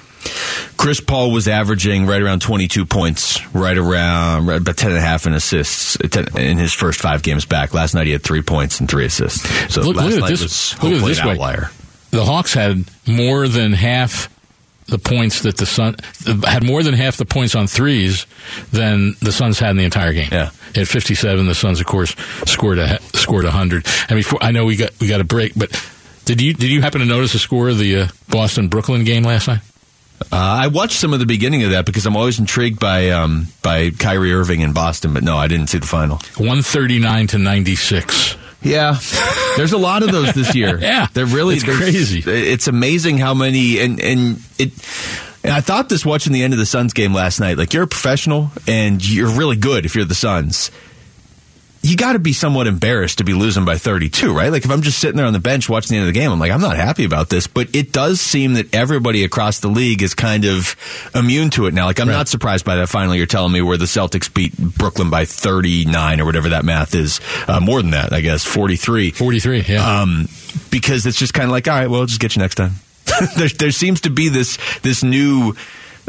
[0.77, 5.01] Chris Paul was averaging right around 22 points, right around right about 10 and a
[5.01, 7.73] half in assists in his first five games back.
[7.73, 9.47] Last night he had three points and three assists.
[9.73, 11.61] So look, last look night this, was look at this outlier.
[11.63, 11.67] Way.
[12.11, 14.29] The Hawks had more than half
[14.87, 15.97] the points that the Sun
[16.43, 18.25] had more than half the points on threes
[18.71, 20.29] than the Suns had in the entire game.
[20.31, 23.85] Yeah, at 57, the Suns of course scored a scored 100.
[24.09, 25.71] And before I know we got we got a break, but
[26.25, 29.23] did you did you happen to notice the score of the uh, Boston Brooklyn game
[29.23, 29.61] last night?
[30.31, 33.47] Uh, I watched some of the beginning of that because I'm always intrigued by um,
[33.61, 36.17] by Kyrie Irving in Boston, but no, I didn't see the final.
[36.37, 38.37] 139 to 96.
[38.61, 38.99] Yeah,
[39.55, 40.77] there's a lot of those this year.
[40.81, 42.21] yeah, they're really it's crazy.
[42.25, 44.73] It's amazing how many and and it.
[45.41, 47.57] And I thought this watching the end of the Suns game last night.
[47.57, 50.69] Like you're a professional and you're really good if you're the Suns
[51.81, 54.51] you got to be somewhat embarrassed to be losing by 32, right?
[54.51, 56.31] Like if I'm just sitting there on the bench watching the end of the game,
[56.31, 57.47] I'm like, I'm not happy about this.
[57.47, 60.75] But it does seem that everybody across the league is kind of
[61.15, 61.85] immune to it now.
[61.85, 62.15] Like I'm right.
[62.15, 66.19] not surprised by that Finally, you're telling me where the Celtics beat Brooklyn by 39
[66.19, 67.21] or whatever that math is.
[67.47, 69.11] Uh, more than that, I guess, 43.
[69.11, 70.01] 43, yeah.
[70.01, 70.27] Um,
[70.71, 72.71] because it's just kind of like, all right, well, just get you next time.
[73.37, 75.55] there, there seems to be this this new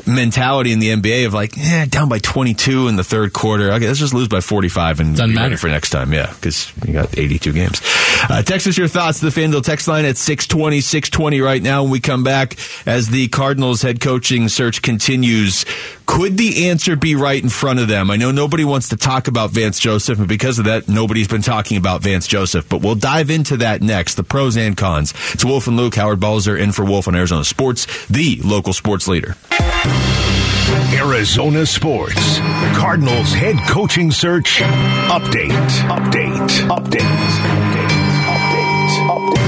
[0.06, 3.70] mentality in the NBA of like, yeah, down by 22 in the third quarter.
[3.72, 5.48] Okay, let's just lose by 45 and Doesn't be matter.
[5.48, 6.12] ready for next time.
[6.12, 7.80] Yeah, because you got 82 games.
[8.28, 11.82] Uh, text us your thoughts to the FanDuel text line at 620, 620 right now
[11.82, 15.64] when we come back as the Cardinals head coaching search continues.
[16.10, 18.10] Could the answer be right in front of them?
[18.10, 21.40] I know nobody wants to talk about Vance Joseph, and because of that, nobody's been
[21.40, 25.14] talking about Vance Joseph, but we'll dive into that next, the pros and cons.
[25.32, 29.06] It's Wolf and Luke, Howard Balzer, in for Wolf on Arizona Sports, the local sports
[29.06, 29.36] leader.
[30.92, 32.38] Arizona Sports.
[32.76, 35.50] Cardinals head coaching search update.
[35.86, 36.40] Update.
[36.66, 37.06] Update.
[37.06, 37.86] Update.
[38.26, 38.90] Update.
[39.06, 39.40] Update.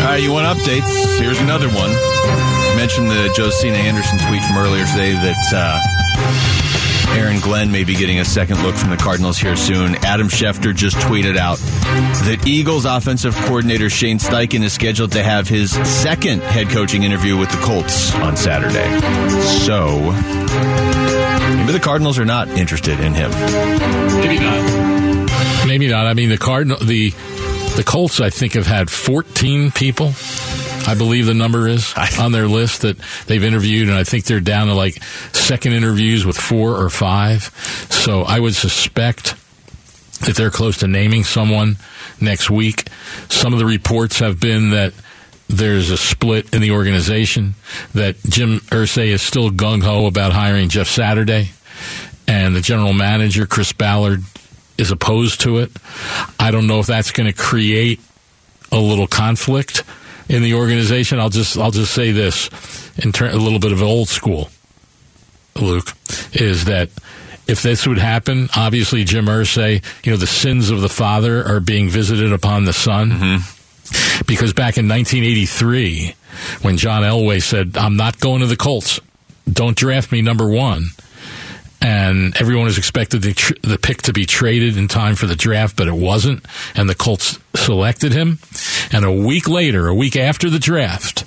[0.00, 1.20] All right, you want updates?
[1.20, 2.59] Here's another one.
[2.80, 7.94] You mentioned the Josina Anderson tweet from earlier today that uh, Aaron Glenn may be
[7.94, 9.96] getting a second look from the Cardinals here soon.
[9.96, 15.46] Adam Schefter just tweeted out that Eagles offensive coordinator Shane Steichen is scheduled to have
[15.46, 18.88] his second head coaching interview with the Colts on Saturday.
[19.66, 20.00] So
[21.58, 23.30] maybe the Cardinals are not interested in him.
[23.30, 25.66] Maybe not.
[25.66, 26.06] Maybe not.
[26.06, 27.10] I mean, the Cardinal the
[27.76, 30.14] the Colts, I think, have had 14 people
[30.86, 34.40] I believe the number is on their list that they've interviewed, and I think they're
[34.40, 37.44] down to like second interviews with four or five.
[37.90, 39.34] So I would suspect
[40.20, 41.76] that they're close to naming someone
[42.20, 42.88] next week.
[43.28, 44.92] Some of the reports have been that
[45.48, 47.54] there's a split in the organization,
[47.94, 51.50] that Jim Irsay is still gung ho about hiring Jeff Saturday,
[52.28, 54.22] and the general manager, Chris Ballard,
[54.78, 55.72] is opposed to it.
[56.38, 58.00] I don't know if that's going to create
[58.70, 59.82] a little conflict
[60.30, 61.18] in the organization.
[61.18, 62.48] I'll just I'll just say this
[62.98, 64.48] in ter- a little bit of old school,
[65.56, 65.92] Luke,
[66.32, 66.88] is that
[67.46, 71.58] if this would happen, obviously Jim Irsay, you know, the sins of the father are
[71.58, 73.10] being visited upon the son.
[73.10, 74.24] Mm-hmm.
[74.26, 76.14] Because back in 1983,
[76.62, 79.00] when John Elway said, I'm not going to the Colts,
[79.52, 80.90] don't draft me number one,
[81.80, 85.36] and everyone was expected the, tr- the pick to be traded in time for the
[85.36, 88.38] draft, but it wasn't, and the Colts selected him.
[88.92, 91.24] And a week later, a week after the draft,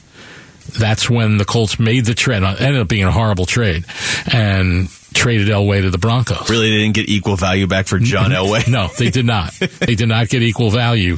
[0.79, 2.43] that's when the Colts made the trade.
[2.43, 3.85] It ended up being a horrible trade,
[4.31, 6.49] and traded Elway to the Broncos.
[6.49, 8.67] Really, they didn't get equal value back for John Elway.
[8.67, 9.53] no, they did not.
[9.53, 11.17] they did not get equal value.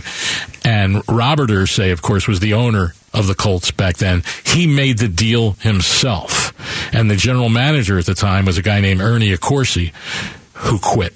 [0.64, 4.24] And Robert Irsay, of course, was the owner of the Colts back then.
[4.46, 6.54] He made the deal himself,
[6.94, 9.94] and the general manager at the time was a guy named Ernie Accorsi,
[10.54, 11.14] who quit.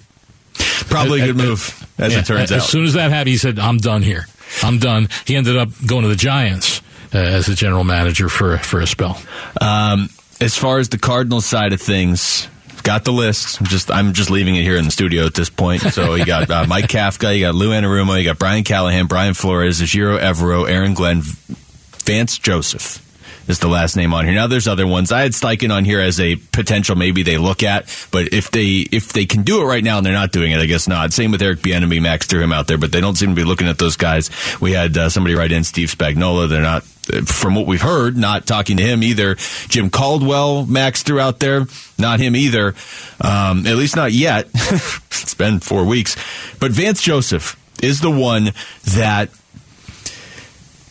[0.89, 2.57] Probably a good move, as Yeah, it turns as out.
[2.57, 4.27] As soon as that happened, he said, "I'm done here.
[4.63, 6.81] I'm done." He ended up going to the Giants
[7.13, 9.21] uh, as the general manager for for a spell.
[9.61, 10.09] Um,
[10.41, 12.47] as far as the Cardinals side of things,
[12.89, 13.59] got the list.
[13.59, 15.83] I'm just I'm just leaving it here in the studio at this point.
[15.83, 19.35] So you got uh, Mike Kafka, you got Lou Anarumo, you got Brian Callahan, Brian
[19.35, 23.05] Flores, Ejiro Evero, Aaron Glenn, Vance Joseph
[23.47, 24.33] is the last name on here.
[24.33, 25.11] Now there's other ones.
[25.11, 28.85] I had Steichen on here as a potential maybe they look at, but if they
[28.91, 31.13] if they can do it right now and they're not doing it, I guess not.
[31.13, 33.43] Same with Eric Bieniemy, Max threw him out there, but they don't seem to be
[33.43, 34.31] looking at those guys.
[34.59, 36.49] We had uh, somebody write in Steve Spagnuolo.
[36.49, 36.85] They're not,
[37.25, 39.35] from what we've heard, not talking to him either.
[39.67, 41.65] Jim Caldwell, Max threw out there,
[41.97, 42.75] not him either.
[43.21, 44.47] Um, at least not yet.
[44.53, 46.15] it's been four weeks,
[46.59, 48.51] but Vance Joseph is the one
[48.95, 49.29] that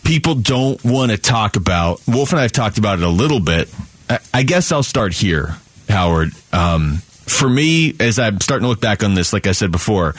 [0.04, 2.00] people don't want to talk about.
[2.07, 3.68] Wolf and I have talked about it a little bit.
[4.09, 5.57] I, I guess I'll start here,
[5.88, 6.31] Howard.
[6.52, 10.14] Um, for me, as I'm starting to look back on this, like I said before,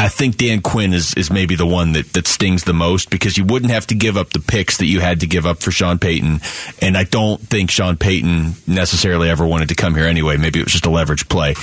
[0.00, 3.36] I think Dan Quinn is, is maybe the one that, that stings the most because
[3.36, 5.70] you wouldn't have to give up the picks that you had to give up for
[5.70, 6.40] Sean Payton.
[6.80, 10.38] And I don't think Sean Payton necessarily ever wanted to come here anyway.
[10.38, 11.54] Maybe it was just a leverage play.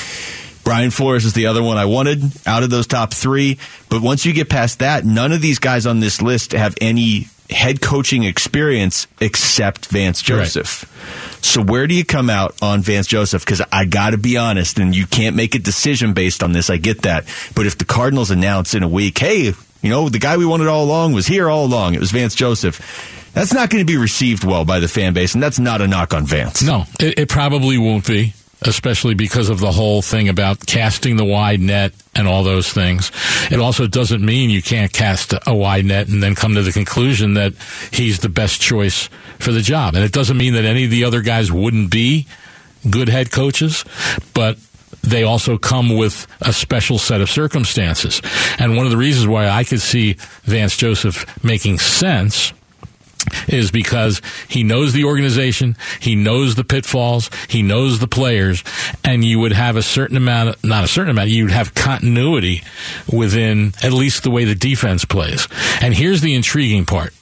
[0.64, 3.58] Brian Flores is the other one I wanted out of those top three.
[3.90, 7.30] But once you get past that, none of these guys on this list have any
[7.50, 10.86] head coaching experience except Vance Joseph.
[11.48, 13.44] So where do you come out on Vance Joseph?
[13.44, 16.70] Because I got to be honest, and you can't make a decision based on this.
[16.70, 17.24] I get that.
[17.56, 20.68] But if the Cardinals announce in a week, hey, you know, the guy we wanted
[20.68, 23.32] all along was here all along, it was Vance Joseph.
[23.34, 25.88] That's not going to be received well by the fan base, and that's not a
[25.88, 26.64] knock on Vance.
[26.64, 31.26] No, it, it probably won't be, especially because of the whole thing about casting the
[31.26, 33.12] wide net and all those things.
[33.52, 36.72] It also doesn't mean you can't cast a wide net and then come to the
[36.72, 37.54] conclusion that
[37.92, 39.96] he's the best choice for the job.
[39.96, 42.28] And it doesn't mean that any of the other guys wouldn't be
[42.90, 43.86] good head coaches,
[44.34, 44.58] but
[45.02, 48.22] they also come with a special set of circumstances.
[48.58, 52.54] And one of the reasons why I could see Vance Joseph making sense
[53.48, 58.64] is because he knows the organization, he knows the pitfalls, he knows the players,
[59.04, 62.64] and you would have a certain amount, of, not a certain amount, you'd have continuity
[63.12, 65.48] within at least the way the defense plays.
[65.82, 67.14] And here's the intriguing part.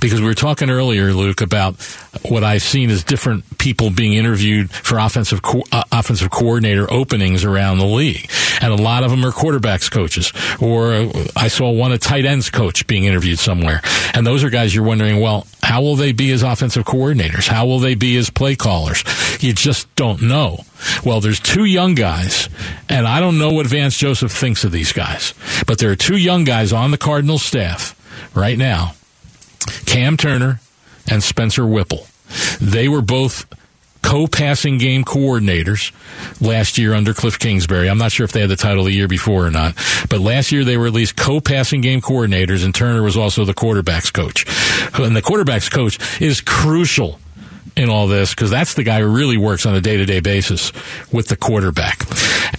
[0.00, 1.80] Because we were talking earlier, Luke, about
[2.28, 7.44] what I've seen as different people being interviewed for offensive co- uh, offensive coordinator openings
[7.44, 11.70] around the league, and a lot of them are quarterbacks coaches, or uh, I saw
[11.70, 13.82] one a tight ends coach being interviewed somewhere,
[14.14, 17.46] and those are guys you're wondering, well, how will they be as offensive coordinators?
[17.46, 19.04] How will they be as play callers?
[19.40, 20.64] You just don't know.
[21.04, 22.48] Well, there's two young guys,
[22.88, 25.34] and I don't know what Vance Joseph thinks of these guys,
[25.66, 27.94] but there are two young guys on the Cardinals staff
[28.34, 28.94] right now
[29.86, 30.60] Cam Turner
[31.10, 32.06] and Spencer Whipple.
[32.60, 33.46] They were both
[34.02, 35.92] co-passing game coordinators
[36.40, 37.88] last year under Cliff Kingsbury.
[37.88, 39.74] I'm not sure if they had the title the year before or not,
[40.08, 43.54] but last year they were at least co-passing game coordinators, and Turner was also the
[43.54, 44.46] quarterbacks coach.
[44.98, 47.18] And the quarterbacks coach is crucial
[47.76, 50.72] in all this because that's the guy who really works on a day-to-day basis
[51.12, 52.02] with the quarterback.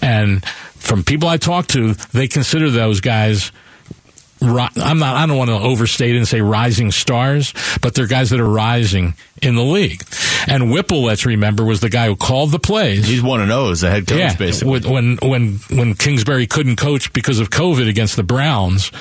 [0.02, 3.52] And from people I talk to, they consider those guys
[4.42, 5.16] I'm not.
[5.16, 9.14] I don't want to overstate and say rising stars, but they're guys that are rising
[9.42, 10.04] in the league.
[10.48, 13.08] And Whipple, let's remember, was the guy who called the plays.
[13.08, 14.80] He's one to know the head coach, yeah, basically.
[14.80, 18.92] When when when Kingsbury couldn't coach because of COVID against the Browns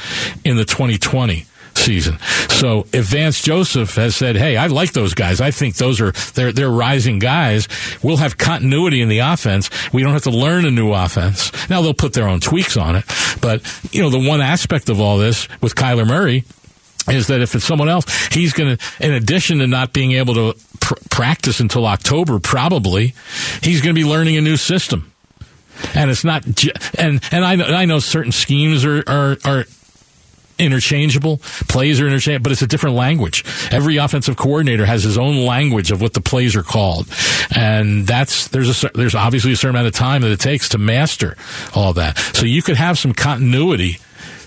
[0.45, 2.19] in the 2020 season.
[2.49, 5.41] So if Vance Joseph has said, "Hey, I like those guys.
[5.41, 7.69] I think those are they're they're rising guys.
[8.03, 9.71] We'll have continuity in the offense.
[9.93, 12.97] We don't have to learn a new offense." Now they'll put their own tweaks on
[12.97, 13.05] it,
[13.41, 16.45] but you know the one aspect of all this with Kyler Murray
[17.09, 20.35] is that if it's someone else, he's going to, in addition to not being able
[20.35, 23.15] to pr- practice until October, probably,
[23.63, 25.11] he's going to be learning a new system.
[25.95, 26.45] And it's not,
[26.99, 29.65] and and I know, I know certain schemes are are, are
[30.61, 31.39] interchangeable.
[31.69, 33.45] Plays are interchangeable, but it's a different language.
[33.71, 37.09] Every offensive coordinator has his own language of what the plays are called,
[37.55, 40.79] and that's there's a there's obviously a certain amount of time that it takes to
[40.79, 41.37] master
[41.75, 42.19] all that.
[42.19, 43.99] So you could have some continuity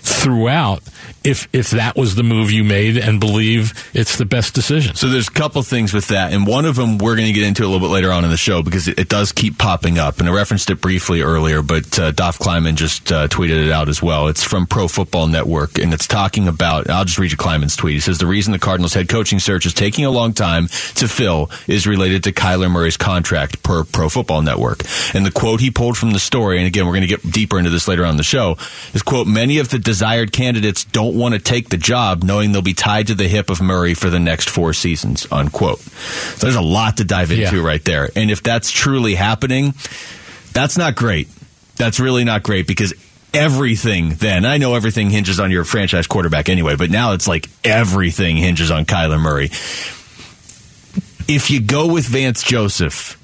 [0.04, 0.82] throughout
[1.24, 4.94] if if that was the move you made and believe it's the best decision.
[4.94, 7.44] So there's a couple things with that, and one of them we're going to get
[7.44, 9.98] into a little bit later on in the show because it, it does keep popping
[9.98, 10.20] up.
[10.20, 13.88] And I referenced it briefly earlier, but uh, Dolph Kleiman just uh, tweeted it out
[13.88, 14.28] as well.
[14.28, 16.90] It's from Pro Football Network, and it's talking about.
[16.90, 17.94] I'll just read you Kleiman's tweet.
[17.94, 21.08] He says the reason the Cardinals head coaching search is taking a long time to
[21.08, 24.82] fill is related to Kyler Murray's contract per Pro Football Network.
[25.14, 27.58] And the quote he pulled from the story, and again we're going to get deeper
[27.58, 28.58] into this later on in the show,
[28.92, 32.62] is quote Many of the desired candidates don't want to take the job knowing they'll
[32.62, 35.78] be tied to the hip of Murray for the next four seasons, unquote.
[35.78, 37.62] So there's a lot to dive into Yeah.
[37.62, 38.10] right there.
[38.16, 39.72] And if that's truly happening,
[40.52, 41.28] that's not great.
[41.76, 42.92] That's really not great because
[43.32, 47.48] everything then, I know everything hinges on your franchise quarterback anyway, but now it's like
[47.62, 49.50] everything hinges on Kyler Murray.
[51.26, 53.16] If you go with Vance Joseph,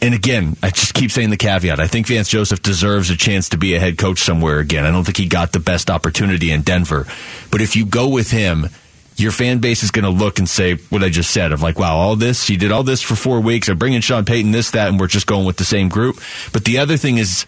[0.00, 1.80] and- again, I just keep saying the caveat.
[1.80, 4.84] I think Vance Joseph deserves a chance to be a head coach somewhere again.
[4.84, 7.06] I don't think he got the best opportunity in Denver.
[7.50, 8.68] But if you go with him,
[9.16, 11.78] your fan base is going to look and say what I just said of like,
[11.78, 13.68] wow, all this, he did all this for four weeks.
[13.68, 16.20] I'm bringing Sean Payton, this, that, and we're just going with the same group.
[16.52, 17.46] But the other thing is,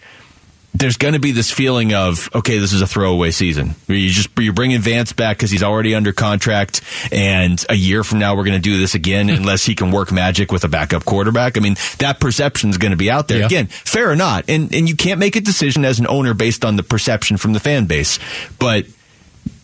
[0.73, 3.75] there's going to be this feeling of okay, this is a throwaway season.
[3.87, 8.19] You just you're bringing Vance back because he's already under contract, and a year from
[8.19, 9.35] now we're going to do this again hmm.
[9.35, 11.57] unless he can work magic with a backup quarterback.
[11.57, 13.45] I mean, that perception is going to be out there Yeah.
[13.47, 16.63] again, fair or not, and and you can't make a decision as an owner based
[16.63, 18.19] on the perception from the fan base,
[18.59, 18.85] but.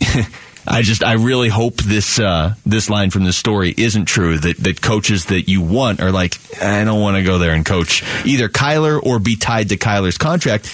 [0.65, 4.58] I just I really hope this uh, this line from this story isn't true that
[4.58, 8.04] that coaches that you want are like I don't want to go there and coach
[8.26, 10.71] either Kyler or be tied to Kyler's contract.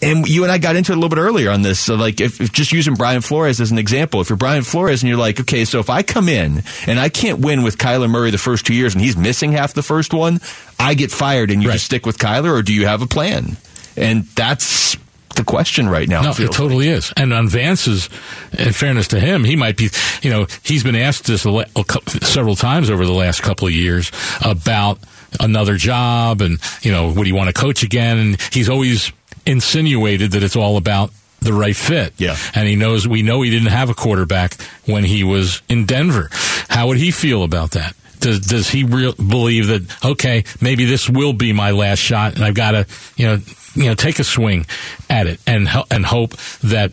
[0.00, 1.80] And you and I got into it a little bit earlier on this.
[1.80, 5.02] So, like, if, if just using Brian Flores as an example, if you're Brian Flores
[5.02, 8.08] and you're like, okay, so if I come in and I can't win with Kyler
[8.08, 10.38] Murray the first two years and he's missing half the first one,
[10.78, 11.74] I get fired and you Right.
[11.74, 13.56] just stick with Kyler, or do you have a plan?
[13.96, 14.96] And that's
[15.38, 16.20] the question right now.
[16.20, 17.12] No, it totally is.
[17.16, 18.10] And on Vance's,
[18.58, 19.88] in fairness to him, he might be,
[20.20, 21.84] you know, he's been asked this a, a
[22.22, 24.12] several times over the last couple of years
[24.44, 24.98] about
[25.40, 28.18] another job and, you know, would he want to coach again?
[28.18, 29.12] And he's always
[29.46, 32.12] insinuated that it's all about the right fit.
[32.18, 32.36] Yeah.
[32.54, 36.28] And he knows, we know he didn't have a quarterback when he was in Denver.
[36.68, 37.94] How would he feel about that?
[38.18, 42.44] Does, does he real, believe that, okay, maybe this will be my last shot and
[42.44, 43.38] I've got to, you know,
[43.74, 44.66] you know, take a swing
[45.08, 46.92] at it and, and hope that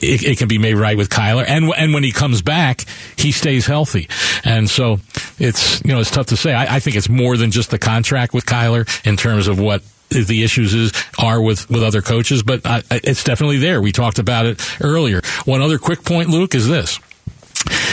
[0.00, 1.44] it, it can be made right with Kyler.
[1.46, 2.84] And, and when he comes back,
[3.16, 4.08] he stays healthy.
[4.44, 4.98] And so
[5.38, 6.52] it's, you know, it's tough to say.
[6.54, 9.82] I, I think it's more than just the contract with Kyler in terms of what
[10.10, 13.80] the issues is are with with other coaches, but I, it's definitely there.
[13.80, 15.22] We talked about it earlier.
[15.46, 17.00] One other quick point, Luke, is this.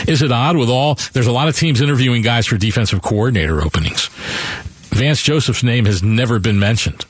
[0.07, 3.61] Is it odd with all, there's a lot of teams interviewing guys for defensive coordinator
[3.61, 4.09] openings.
[4.89, 7.05] Vance Joseph's name has never been mentioned.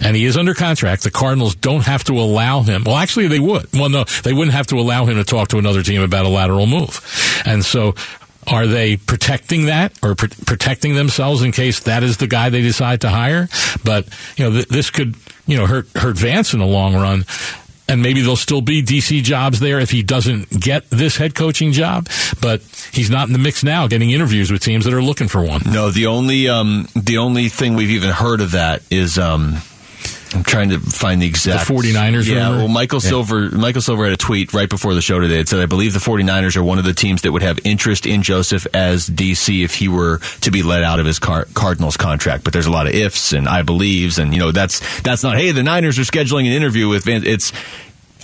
[0.00, 1.02] And he is under contract.
[1.02, 2.84] The Cardinals don't have to allow him.
[2.84, 3.66] Well, actually, they would.
[3.72, 6.28] Well, no, they wouldn't have to allow him to talk to another team about a
[6.28, 7.00] lateral move.
[7.44, 7.94] And so,
[8.46, 12.62] are they protecting that or pr- protecting themselves in case that is the guy they
[12.62, 13.48] decide to hire?
[13.84, 15.16] But, you know, th- this could,
[15.46, 17.24] you know, hurt, hurt Vance in the long run.
[17.86, 21.72] And maybe there'll still be DC jobs there if he doesn't get this head coaching
[21.72, 22.08] job.
[22.40, 25.42] But he's not in the mix now, getting interviews with teams that are looking for
[25.44, 25.60] one.
[25.66, 29.58] No, the only um, the only thing we've even heard of that is um,
[30.34, 32.58] I'm trying to find the exact 49ers Yeah, rumor?
[32.58, 33.08] well, Michael Yeah.
[33.08, 35.38] Silver Michael Silver had a tweet right before the show today.
[35.38, 38.04] It said, "I believe the 49ers are one of the teams that would have interest
[38.06, 41.96] in Joseph as DC if he were to be let out of his Car- Cardinals
[41.96, 45.22] contract." But there's a lot of ifs and I believes, and you know that's that's
[45.22, 45.36] not.
[45.36, 47.22] Hey, the Niners are scheduling an interview with Van.
[47.24, 47.52] It's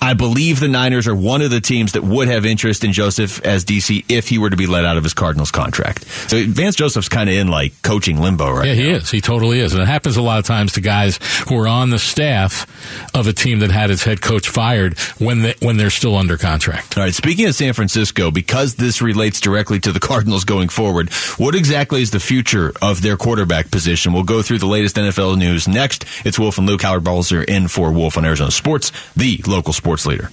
[0.03, 3.41] I believe the Niners are one of the teams that would have interest in Joseph
[3.45, 6.05] as DC if he were to be let out of his Cardinals contract.
[6.05, 8.81] So Vance Joseph's kind of in like coaching limbo right Yeah, now.
[8.81, 9.11] he is.
[9.11, 9.75] He totally is.
[9.75, 12.67] And it happens a lot of times to guys who are on the staff
[13.15, 16.37] of a team that had its head coach fired when they, when they're still under
[16.39, 16.97] contract.
[16.97, 21.13] All right, speaking of San Francisco, because this relates directly to the Cardinals going forward,
[21.37, 24.13] what exactly is the future of their quarterback position?
[24.13, 26.05] We'll go through the latest NFL news next.
[26.25, 29.90] It's Wolf and Luke Howard Balzer in for Wolf on Arizona Sports, the local sports
[30.07, 30.31] leader.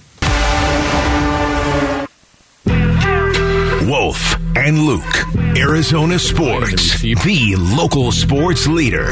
[3.88, 5.02] Wolf and Luke,
[5.56, 9.10] Arizona Sports, the local sports leader.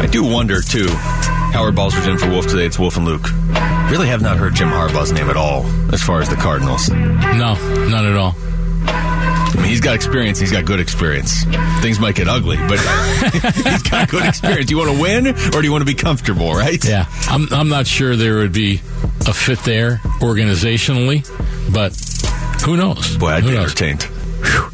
[0.00, 0.86] I do wonder, too,
[1.52, 2.66] Howard Balzer's in for Wolf today.
[2.66, 3.28] It's Wolf and Luke.
[3.90, 5.64] Really have not heard Jim Harbaugh's name at all
[5.94, 6.90] as far as the Cardinals.
[6.90, 7.54] No,
[7.88, 8.34] none at all.
[8.86, 10.38] I mean, he's got experience.
[10.38, 11.44] He's got good experience.
[11.80, 12.78] Things might get ugly, but
[13.64, 14.66] he's got good experience.
[14.66, 16.82] Do you want to win or do you want to be comfortable, right?
[16.84, 18.74] Yeah, I'm I'm not sure there would be
[19.26, 21.24] a fit there organizationally,
[21.72, 21.92] but
[22.64, 23.16] who knows?
[23.16, 23.64] Boy, I'd who be knows?
[23.64, 24.02] entertained.
[24.02, 24.67] Whew.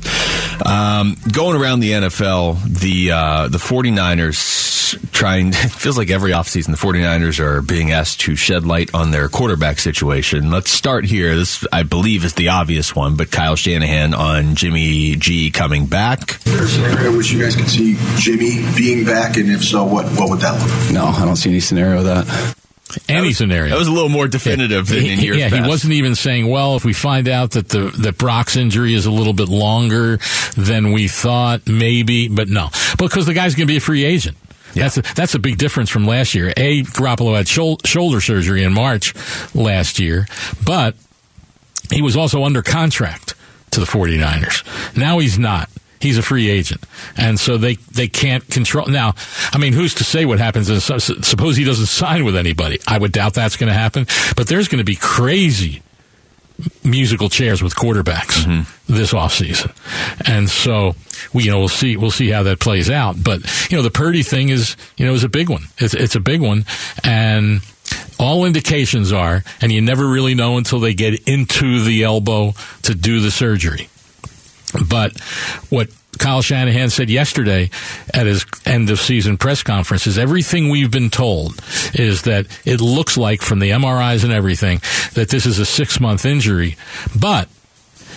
[0.65, 6.67] Um, going around the NFL, the uh, the 49ers trying, it feels like every offseason
[6.67, 10.51] the 49ers are being asked to shed light on their quarterback situation.
[10.51, 11.35] Let's start here.
[11.37, 16.41] This, I believe, is the obvious one, but Kyle Shanahan on Jimmy G coming back.
[16.47, 19.85] Is there a scenario which you guys could see Jimmy being back, and if so,
[19.85, 20.93] what, what would that look like?
[20.93, 22.57] No, I don't see any scenario of that.
[23.09, 23.71] Any scenario.
[23.71, 25.63] That was a little more definitive than in years yeah, past.
[25.63, 29.07] he wasn't even saying, "Well, if we find out that the that Brock's injury is
[29.07, 30.19] a little bit longer
[30.57, 32.69] than we thought, maybe." But no,
[32.99, 34.37] because the guy's going to be a free agent.
[34.75, 36.53] That's a, that's a big difference from last year.
[36.57, 39.15] A Garoppolo had shol- shoulder surgery in March
[39.55, 40.27] last year,
[40.65, 40.97] but
[41.93, 43.35] he was also under contract
[43.71, 44.97] to the 49ers.
[44.97, 45.69] Now he's not.
[46.05, 46.85] He's a free agent,
[47.17, 48.87] and so they they can't control.
[48.89, 49.15] Now,
[49.53, 50.69] I mean, who's to say what happens?
[50.69, 52.79] Is, suppose he doesn't sign with anybody.
[52.87, 54.07] I would doubt that's going to happen.
[54.37, 55.83] But there's going to be crazy
[56.85, 58.93] musical chairs with quarterbacks mm-hmm.
[58.93, 59.75] this offseason.
[60.29, 60.95] And so
[61.33, 63.17] we you know we'll see we'll see how that plays out.
[63.25, 63.41] But
[63.71, 65.65] you know the Purdy thing is you know is a big one.
[65.79, 66.67] It's it's a big one
[67.03, 67.61] and
[68.19, 72.53] all indications are and you never really know until they get into the elbow
[72.83, 73.89] to do the surgery.
[74.89, 75.19] But
[75.71, 77.71] what Kyle Shanahan said yesterday
[78.13, 81.61] at his end of season press conference is everything we've been told
[81.95, 84.81] is that it looks like from the MRIs and everything
[85.15, 86.77] that this is a six month injury,
[87.19, 87.49] but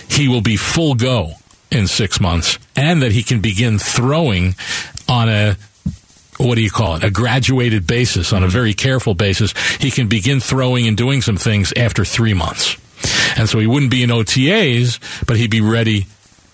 [0.10, 1.34] he will be full go
[1.72, 4.56] in six months and that he can begin throwing
[5.10, 5.58] on a
[6.38, 7.04] what do you call it?
[7.04, 9.54] A graduated basis, on a very careful basis.
[9.80, 12.78] He can begin throwing and doing some things after three months.
[13.38, 16.06] And so he wouldn't be in OTAs, but he'd be ready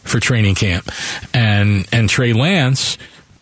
[0.03, 0.91] for training camp.
[1.33, 2.97] And and Trey Lance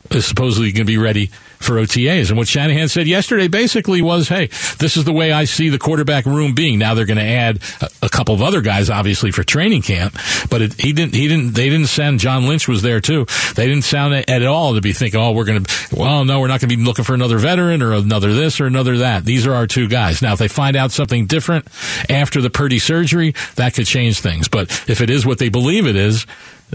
[0.10, 1.30] is supposedly going to be ready
[1.62, 2.30] for OTAs.
[2.30, 4.48] And what Shanahan said yesterday basically was, hey,
[4.80, 6.80] this is the way I see the quarterback room being.
[6.80, 10.18] Now they're going to add a, a couple of other guys, obviously, for training camp.
[10.50, 11.14] But it, he didn't.
[11.14, 11.54] He didn't.
[11.54, 12.20] They didn't send.
[12.20, 13.26] John Lynch was there too.
[13.56, 15.96] They didn't sound at, at all to be thinking, oh, we're going to.
[15.96, 18.66] Well, no, we're not going to be looking for another veteran or another this or
[18.66, 19.24] another that.
[19.24, 20.22] These are our two guys.
[20.22, 21.68] Now, if they find out something different
[22.10, 24.48] after the Purdy surgery, that could change things.
[24.48, 26.26] But if it is what they believe it is,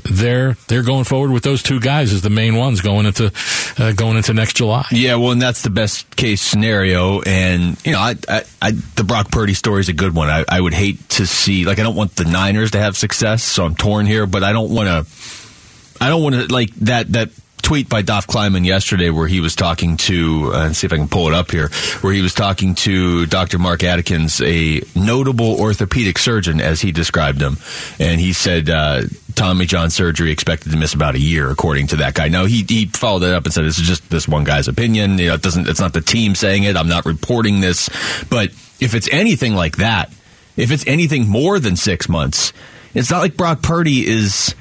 [0.05, 3.33] they're they're going forward with those two guys as the main ones going into
[3.79, 4.87] uh, going into next July.
[4.91, 7.23] Yeah, well, and that's the best case scenario.
[7.23, 10.29] And you know, I, I, I the Brock Purdy story is a good one.
[10.29, 13.43] I, I would hate to see like I don't want the Niners to have success,
[13.43, 14.27] so I'm torn here.
[14.27, 16.05] But I don't want to.
[16.05, 17.31] I don't want to like that that
[17.67, 21.09] tweet by Dov Kleiman yesterday where he was talking to, uh, see if I can
[21.09, 21.69] pull it up here,
[22.01, 23.59] where he was talking to Dr.
[23.59, 27.57] Mark Adkins, a notable orthopedic surgeon, as he described him.
[27.99, 29.03] And he said, uh,
[29.35, 32.29] Tommy John surgery expected to miss about a year, according to that guy.
[32.29, 35.19] Now, he, he followed it up and said, this is just this one guy's opinion.
[35.19, 36.77] You know, it doesn't, it's not the team saying it.
[36.77, 37.91] I'm not reporting this.
[38.31, 40.13] But if it's anything like that,
[40.57, 42.53] if it's anything more than six months,
[42.95, 44.55] it's not like Brock Purdy is,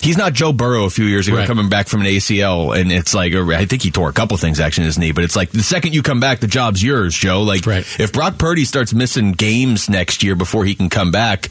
[0.00, 1.46] He's not Joe Burrow a few years ago Right.
[1.46, 4.60] coming back from an ACL, and it's like I think he tore a couple things
[4.60, 7.14] actually in his knee, but it's like the second you come back, the job's yours,
[7.16, 7.42] Joe.
[7.42, 7.86] Like Right.
[7.98, 11.48] if Brock Purdy starts missing games next year before he can come back,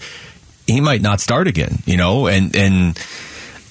[0.68, 3.00] he might not start again, you know, and and.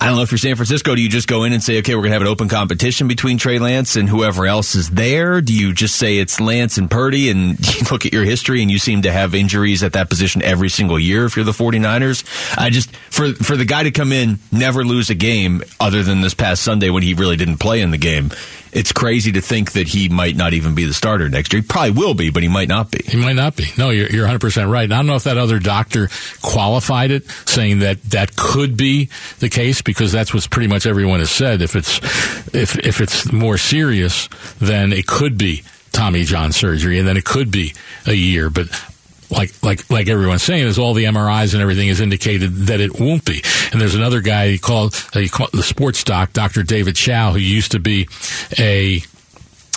[0.02, 0.96] I don't know if you're San Francisco.
[0.96, 3.06] Do you just go in and say, okay, we're going to have an open competition
[3.06, 5.40] between Trey Lance and whoever else is there?
[5.40, 8.70] Do you just say it's Lance and Purdy and you look at your history and
[8.70, 12.58] you seem to have injuries at that position every single year if you're the 49ers?
[12.58, 16.20] I just, for, for the guy to come in, never lose a game other than
[16.20, 18.32] this past Sunday when he really didn't play in the game,
[18.72, 21.60] it's crazy to think that he might not even be the starter next year.
[21.60, 23.02] He probably will be, but he might not be.
[23.04, 23.66] He might not be.
[23.76, 24.84] No, you're, you're 100% right.
[24.84, 26.08] And I don't know if that other doctor
[26.40, 29.10] qualified it, saying that that could be
[29.40, 31.60] the case, because that's what pretty much everyone has said.
[31.60, 31.98] If it's,
[32.54, 35.62] if, if it's more serious, then it could be
[35.92, 37.74] Tommy John surgery, and then it could be
[38.06, 38.48] a year.
[38.48, 38.68] But
[39.32, 43.00] like like like everyone's saying, is all the MRIs and everything has indicated that it
[43.00, 43.42] won't be.
[43.72, 46.62] And there's another guy he called, he called the sports doc, Dr.
[46.62, 48.08] David Chao, who used to be
[48.58, 49.02] a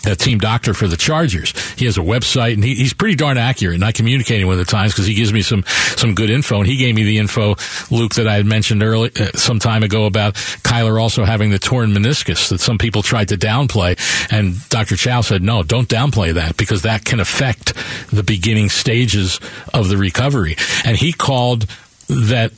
[0.06, 1.54] a team doctor for the Chargers.
[1.78, 3.76] He has a website and he, he's pretty darn accurate.
[3.76, 6.60] And I communicating with him at times because he gives me some some good info.
[6.60, 7.56] And he gave me the info,
[7.92, 11.60] Luke, that I had mentioned early uh, some time ago about Kyler also having the
[11.60, 13.98] torn meniscus that some people tried to downplay.
[14.32, 14.96] And Dr.
[14.96, 17.74] Chao said, no, don't downplay that because that can affect
[18.08, 19.40] the beginning stages
[19.74, 20.56] of the recovery.
[20.84, 21.68] And he called
[22.08, 22.52] that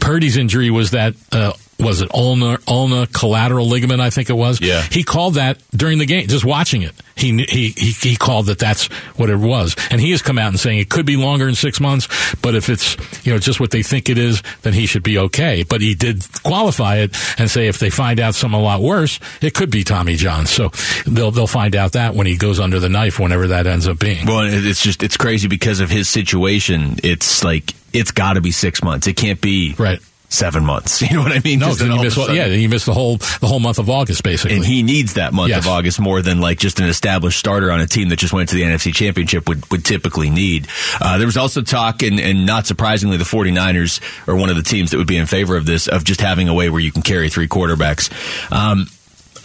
[0.00, 4.00] Purdy's injury was that uh, was it ulna ulnar collateral ligament?
[4.00, 4.60] I think it was.
[4.60, 4.82] Yeah.
[4.82, 6.94] He called that during the game, just watching it.
[7.16, 10.48] He he he, he called that that's what it was, and he has come out
[10.48, 13.60] and saying it could be longer than six months, but if it's you know just
[13.60, 15.62] what they think it is, then he should be okay.
[15.62, 19.20] But he did qualify it and say if they find out something a lot worse,
[19.40, 20.46] it could be Tommy John.
[20.46, 20.70] So
[21.06, 23.98] they'll they'll find out that when he goes under the knife, whenever that ends up
[23.98, 24.26] being.
[24.26, 26.96] Well, it's just it's crazy because of his situation.
[27.02, 29.06] It's like it's got to be six months.
[29.06, 30.00] It can't be right
[30.34, 31.00] seven months.
[31.14, 31.58] You know what I mean?
[31.60, 33.78] No, then you miss a yeah, sudden- then you miss the whole the whole month
[33.78, 34.56] of August basically.
[34.56, 35.64] and he needs that month Yes.
[35.64, 38.48] of August more than like just an established starter on a team that just went
[38.48, 40.66] to the NFC Championship would, would typically need.
[41.00, 44.62] Uh, there was also talk, and, and not surprisingly, the 49ers are one of the
[44.62, 46.90] teams that would be in favor of this, of just having a way where you
[46.90, 48.10] can carry three quarterbacks.
[48.52, 48.86] Um,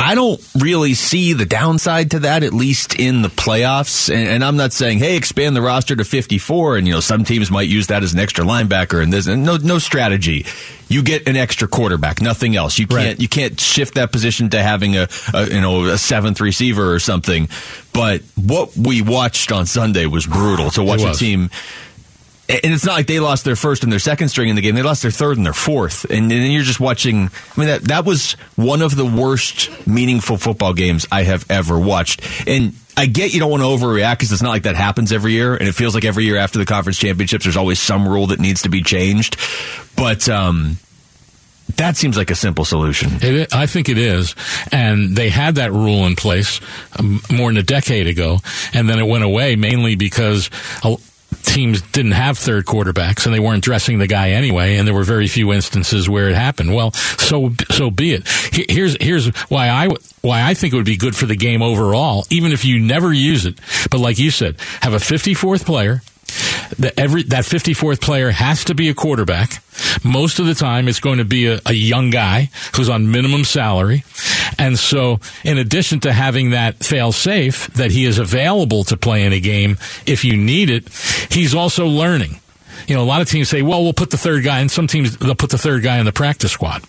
[0.01, 4.09] I don't really see the downside to that, at least in the playoffs.
[4.13, 6.77] And, and I'm not saying, hey, expand the roster to 54.
[6.77, 9.43] And, you know, some teams might use that as an extra linebacker and this, and
[9.43, 10.45] no, no strategy.
[10.87, 12.79] You get an extra quarterback, nothing else.
[12.79, 13.19] You can't, Right.
[13.19, 16.99] you can't shift that position to having a, a, you know, a seventh receiver or
[16.99, 17.49] something.
[17.91, 21.49] But what we watched on Sunday was brutal to watch a team
[22.49, 24.73] and it's not like they lost their first and their second string in the game.
[24.73, 26.05] They lost their third and their fourth.
[26.09, 27.29] And then you're just watching.
[27.55, 31.79] I mean, that, that was one of the worst meaningful football games I have ever
[31.79, 32.21] watched.
[32.47, 35.33] And I get you don't want to overreact because it's not like that happens every
[35.33, 35.55] year.
[35.55, 38.39] And it feels like every year after the conference championships, there's always some rule that
[38.39, 39.37] needs to be changed.
[39.95, 40.77] But, um,
[41.75, 43.11] that seems like a simple solution.
[43.21, 44.33] It, I think it is,
[44.71, 46.59] and they had that rule in place
[46.97, 48.39] um, more than a decade ago,
[48.73, 50.49] and then it went away mainly because
[51.43, 55.03] teams didn't have third quarterbacks and they weren't dressing the guy anyway, and there were
[55.03, 56.73] very few instances where it happened.
[56.73, 58.27] Well, so so be it.
[58.69, 59.89] Here's here's why I
[60.21, 63.13] why I think it would be good for the game overall, even if you never
[63.13, 63.59] use it.
[63.89, 66.01] But like you said, have a 54th player
[66.77, 69.63] that every that 54th player has to be a quarterback.
[70.03, 73.43] Most of the time, it's going to be a, a young guy who's on minimum
[73.43, 74.03] salary,
[74.57, 79.23] and so in addition to having that fail safe that he is available to play
[79.23, 80.87] in a game if you need it,
[81.29, 82.39] he's also learning.
[82.87, 84.87] You know, a lot of teams say, "Well, we'll put the third guy," and some
[84.87, 86.83] teams they'll put the third guy in the practice squad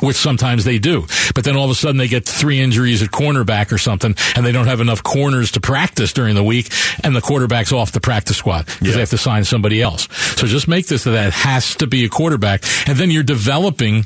[0.00, 1.06] which sometimes they do.
[1.34, 4.44] But then all of a sudden they get three injuries at cornerback or something, and
[4.44, 6.70] they don't have enough corners to practice during the week,
[7.02, 10.08] and the quarterback's off the practice squad because they have to sign somebody else.
[10.36, 14.04] So just make this that it has to be a quarterback, and then you're developing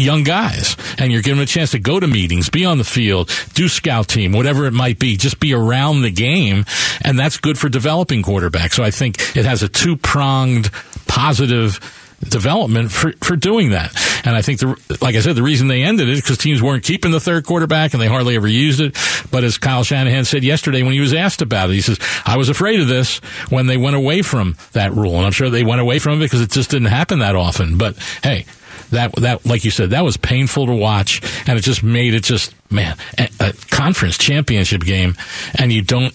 [0.00, 2.84] young guys and you're giving them a chance to go to meetings, be on the
[2.84, 6.64] field, do scout team, whatever it might be, just be around the game.
[7.02, 8.74] And that's good for developing quarterbacks.
[8.74, 10.70] So I think it has a two pronged
[11.06, 11.80] positive
[12.20, 13.94] development for, for doing that.
[14.26, 16.62] And I think the, like I said, the reason they ended it is because teams
[16.62, 18.96] weren't keeping the third quarterback and they hardly ever used it.
[19.30, 22.36] But as Kyle Shanahan said yesterday when he was asked about it, he says, I
[22.36, 25.16] was afraid of this when they went away from that rule.
[25.16, 27.78] And I'm sure they went away from it because it just didn't happen that often.
[27.78, 28.44] But hey,
[28.90, 32.22] that that like you said that was painful to watch and it just made it
[32.22, 35.16] just man a, a conference championship game
[35.58, 36.14] and you don't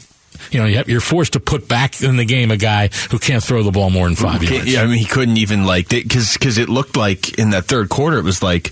[0.51, 3.63] you know you're forced to put back in the game a guy who can't throw
[3.63, 4.71] the ball more than five yards.
[4.71, 7.89] Yeah, I mean, he couldn't even like because because it looked like in that third
[7.89, 8.71] quarter it was like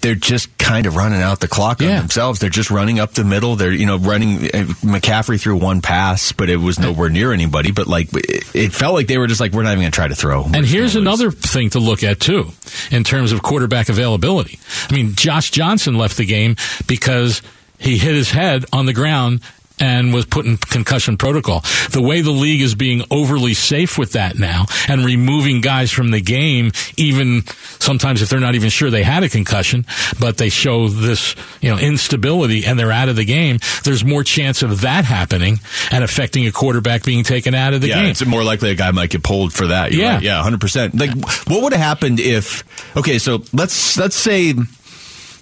[0.00, 2.38] they're just kind of running out the clock on themselves.
[2.38, 3.56] They're just running up the middle.
[3.56, 7.72] They're you know running uh, McCaffrey through one pass, but it was nowhere near anybody.
[7.72, 9.96] But like it, it felt like they were just like we're not even going to
[9.96, 10.42] try to throw.
[10.42, 12.50] We're And here's another thing to look at too,
[12.90, 14.58] in terms of quarterback availability.
[14.88, 17.42] I mean, Josh Johnson left the game because
[17.78, 19.40] he hit his head on the ground
[19.80, 21.60] and was put in concussion protocol.
[21.90, 26.10] The way the league is being overly safe with that now and removing guys from
[26.10, 27.42] the game, even
[27.78, 29.84] sometimes if they're not even sure they had a concussion,
[30.18, 34.24] but they show this, you know, instability and they're out of the game, there's more
[34.24, 35.60] chance of that happening
[35.90, 38.10] and affecting a quarterback being taken out of the yeah, game.
[38.10, 39.92] it's more likely a guy might get pulled for that.
[39.92, 40.14] You're Yeah.
[40.14, 40.22] right.
[40.22, 40.94] yeah, hundred percent.
[40.98, 41.10] Like,
[41.48, 42.64] what would have happened if?
[42.96, 44.54] Okay, so let's let's say.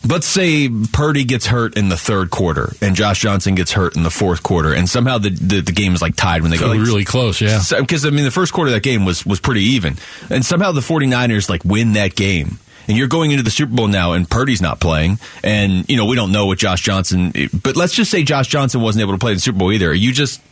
[0.07, 4.03] Let's say Purdy gets hurt in the third quarter and Josh Johnson gets hurt in
[4.03, 6.69] the fourth quarter, and somehow the the, the game is like tied when they go
[6.69, 7.61] like, really close, yeah.
[7.79, 9.97] Because I mean, the first quarter of that game was was pretty even,
[10.31, 12.59] and somehow the 49ers like win that game.
[12.87, 16.05] And you're going into the Super Bowl now, and Purdy's not playing, and you know
[16.05, 17.33] we don't know what Josh Johnson.
[17.63, 19.89] But let's just say Josh Johnson wasn't able to play in the Super Bowl either.
[19.89, 20.43] Are you just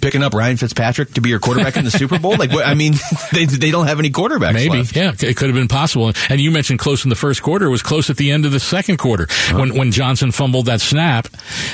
[0.00, 2.36] picking up Ryan Fitzpatrick to be your quarterback in the Super Bowl?
[2.36, 2.94] Like, what, I mean,
[3.32, 4.54] they they don't have any quarterbacks.
[4.54, 4.96] Maybe, left.
[4.96, 6.12] yeah, it could have been possible.
[6.28, 7.66] And you mentioned close in the first quarter.
[7.66, 9.58] It was close at the end of the second quarter uh-huh.
[9.58, 11.28] when when Johnson fumbled that snap,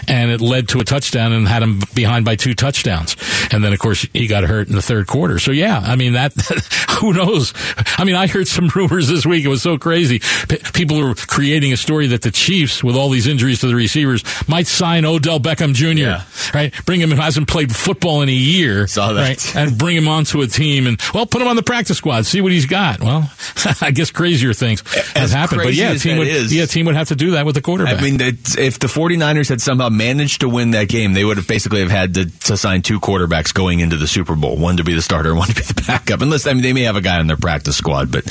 [0.09, 3.17] and it led to a touchdown and had him behind by two touchdowns.
[3.51, 5.39] And then, of course, he got hurt in the third quarter.
[5.39, 6.33] So yeah, I mean that.
[7.01, 7.53] who knows?
[7.99, 9.45] I mean, I heard some rumors this week.
[9.45, 10.21] It was so crazy.
[10.49, 13.75] P- people were creating a story that the Chiefs, with all these injuries to the
[13.75, 16.25] receivers, might sign Odell Beckham Jr.
[16.57, 16.73] Right?
[16.87, 18.87] Bring him who hasn't played football in a year.
[18.87, 19.21] Saw that.
[19.21, 22.27] Right, and bring him onto a team and well, put him on the practice squad.
[22.27, 23.01] See what he's got.
[23.01, 23.31] Well,
[23.81, 24.83] I guess crazier things
[25.15, 25.63] have happened.
[25.65, 27.55] But yeah, a team would is- yeah, a team would have to do that with
[27.55, 27.99] the quarterback.
[27.99, 31.49] I mean, if the 49ers had somehow managed to win that game, they would have
[31.49, 34.85] basically have had to, to sign two quarterbacks going into the Super Bowl, one to
[34.85, 36.21] be the starter, and one to be the backup.
[36.21, 38.25] Unless I mean, they may have a guy on their practice squad, but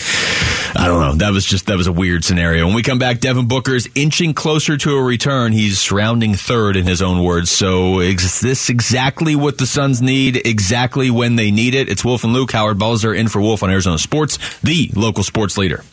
[0.76, 1.14] I don't know.
[1.16, 2.66] That was just that was a weird scenario.
[2.66, 5.52] When we come back, Devin Booker's inching closer to a return.
[5.52, 7.52] He's rounding third in his own words.
[7.52, 10.46] So is this exactly what the Suns need?
[10.46, 11.90] Exactly when they need it?
[11.90, 12.52] It's Wolf and Luke.
[12.52, 15.84] Howard Balzer in for Wolf on Arizona Sports, the local sports leader.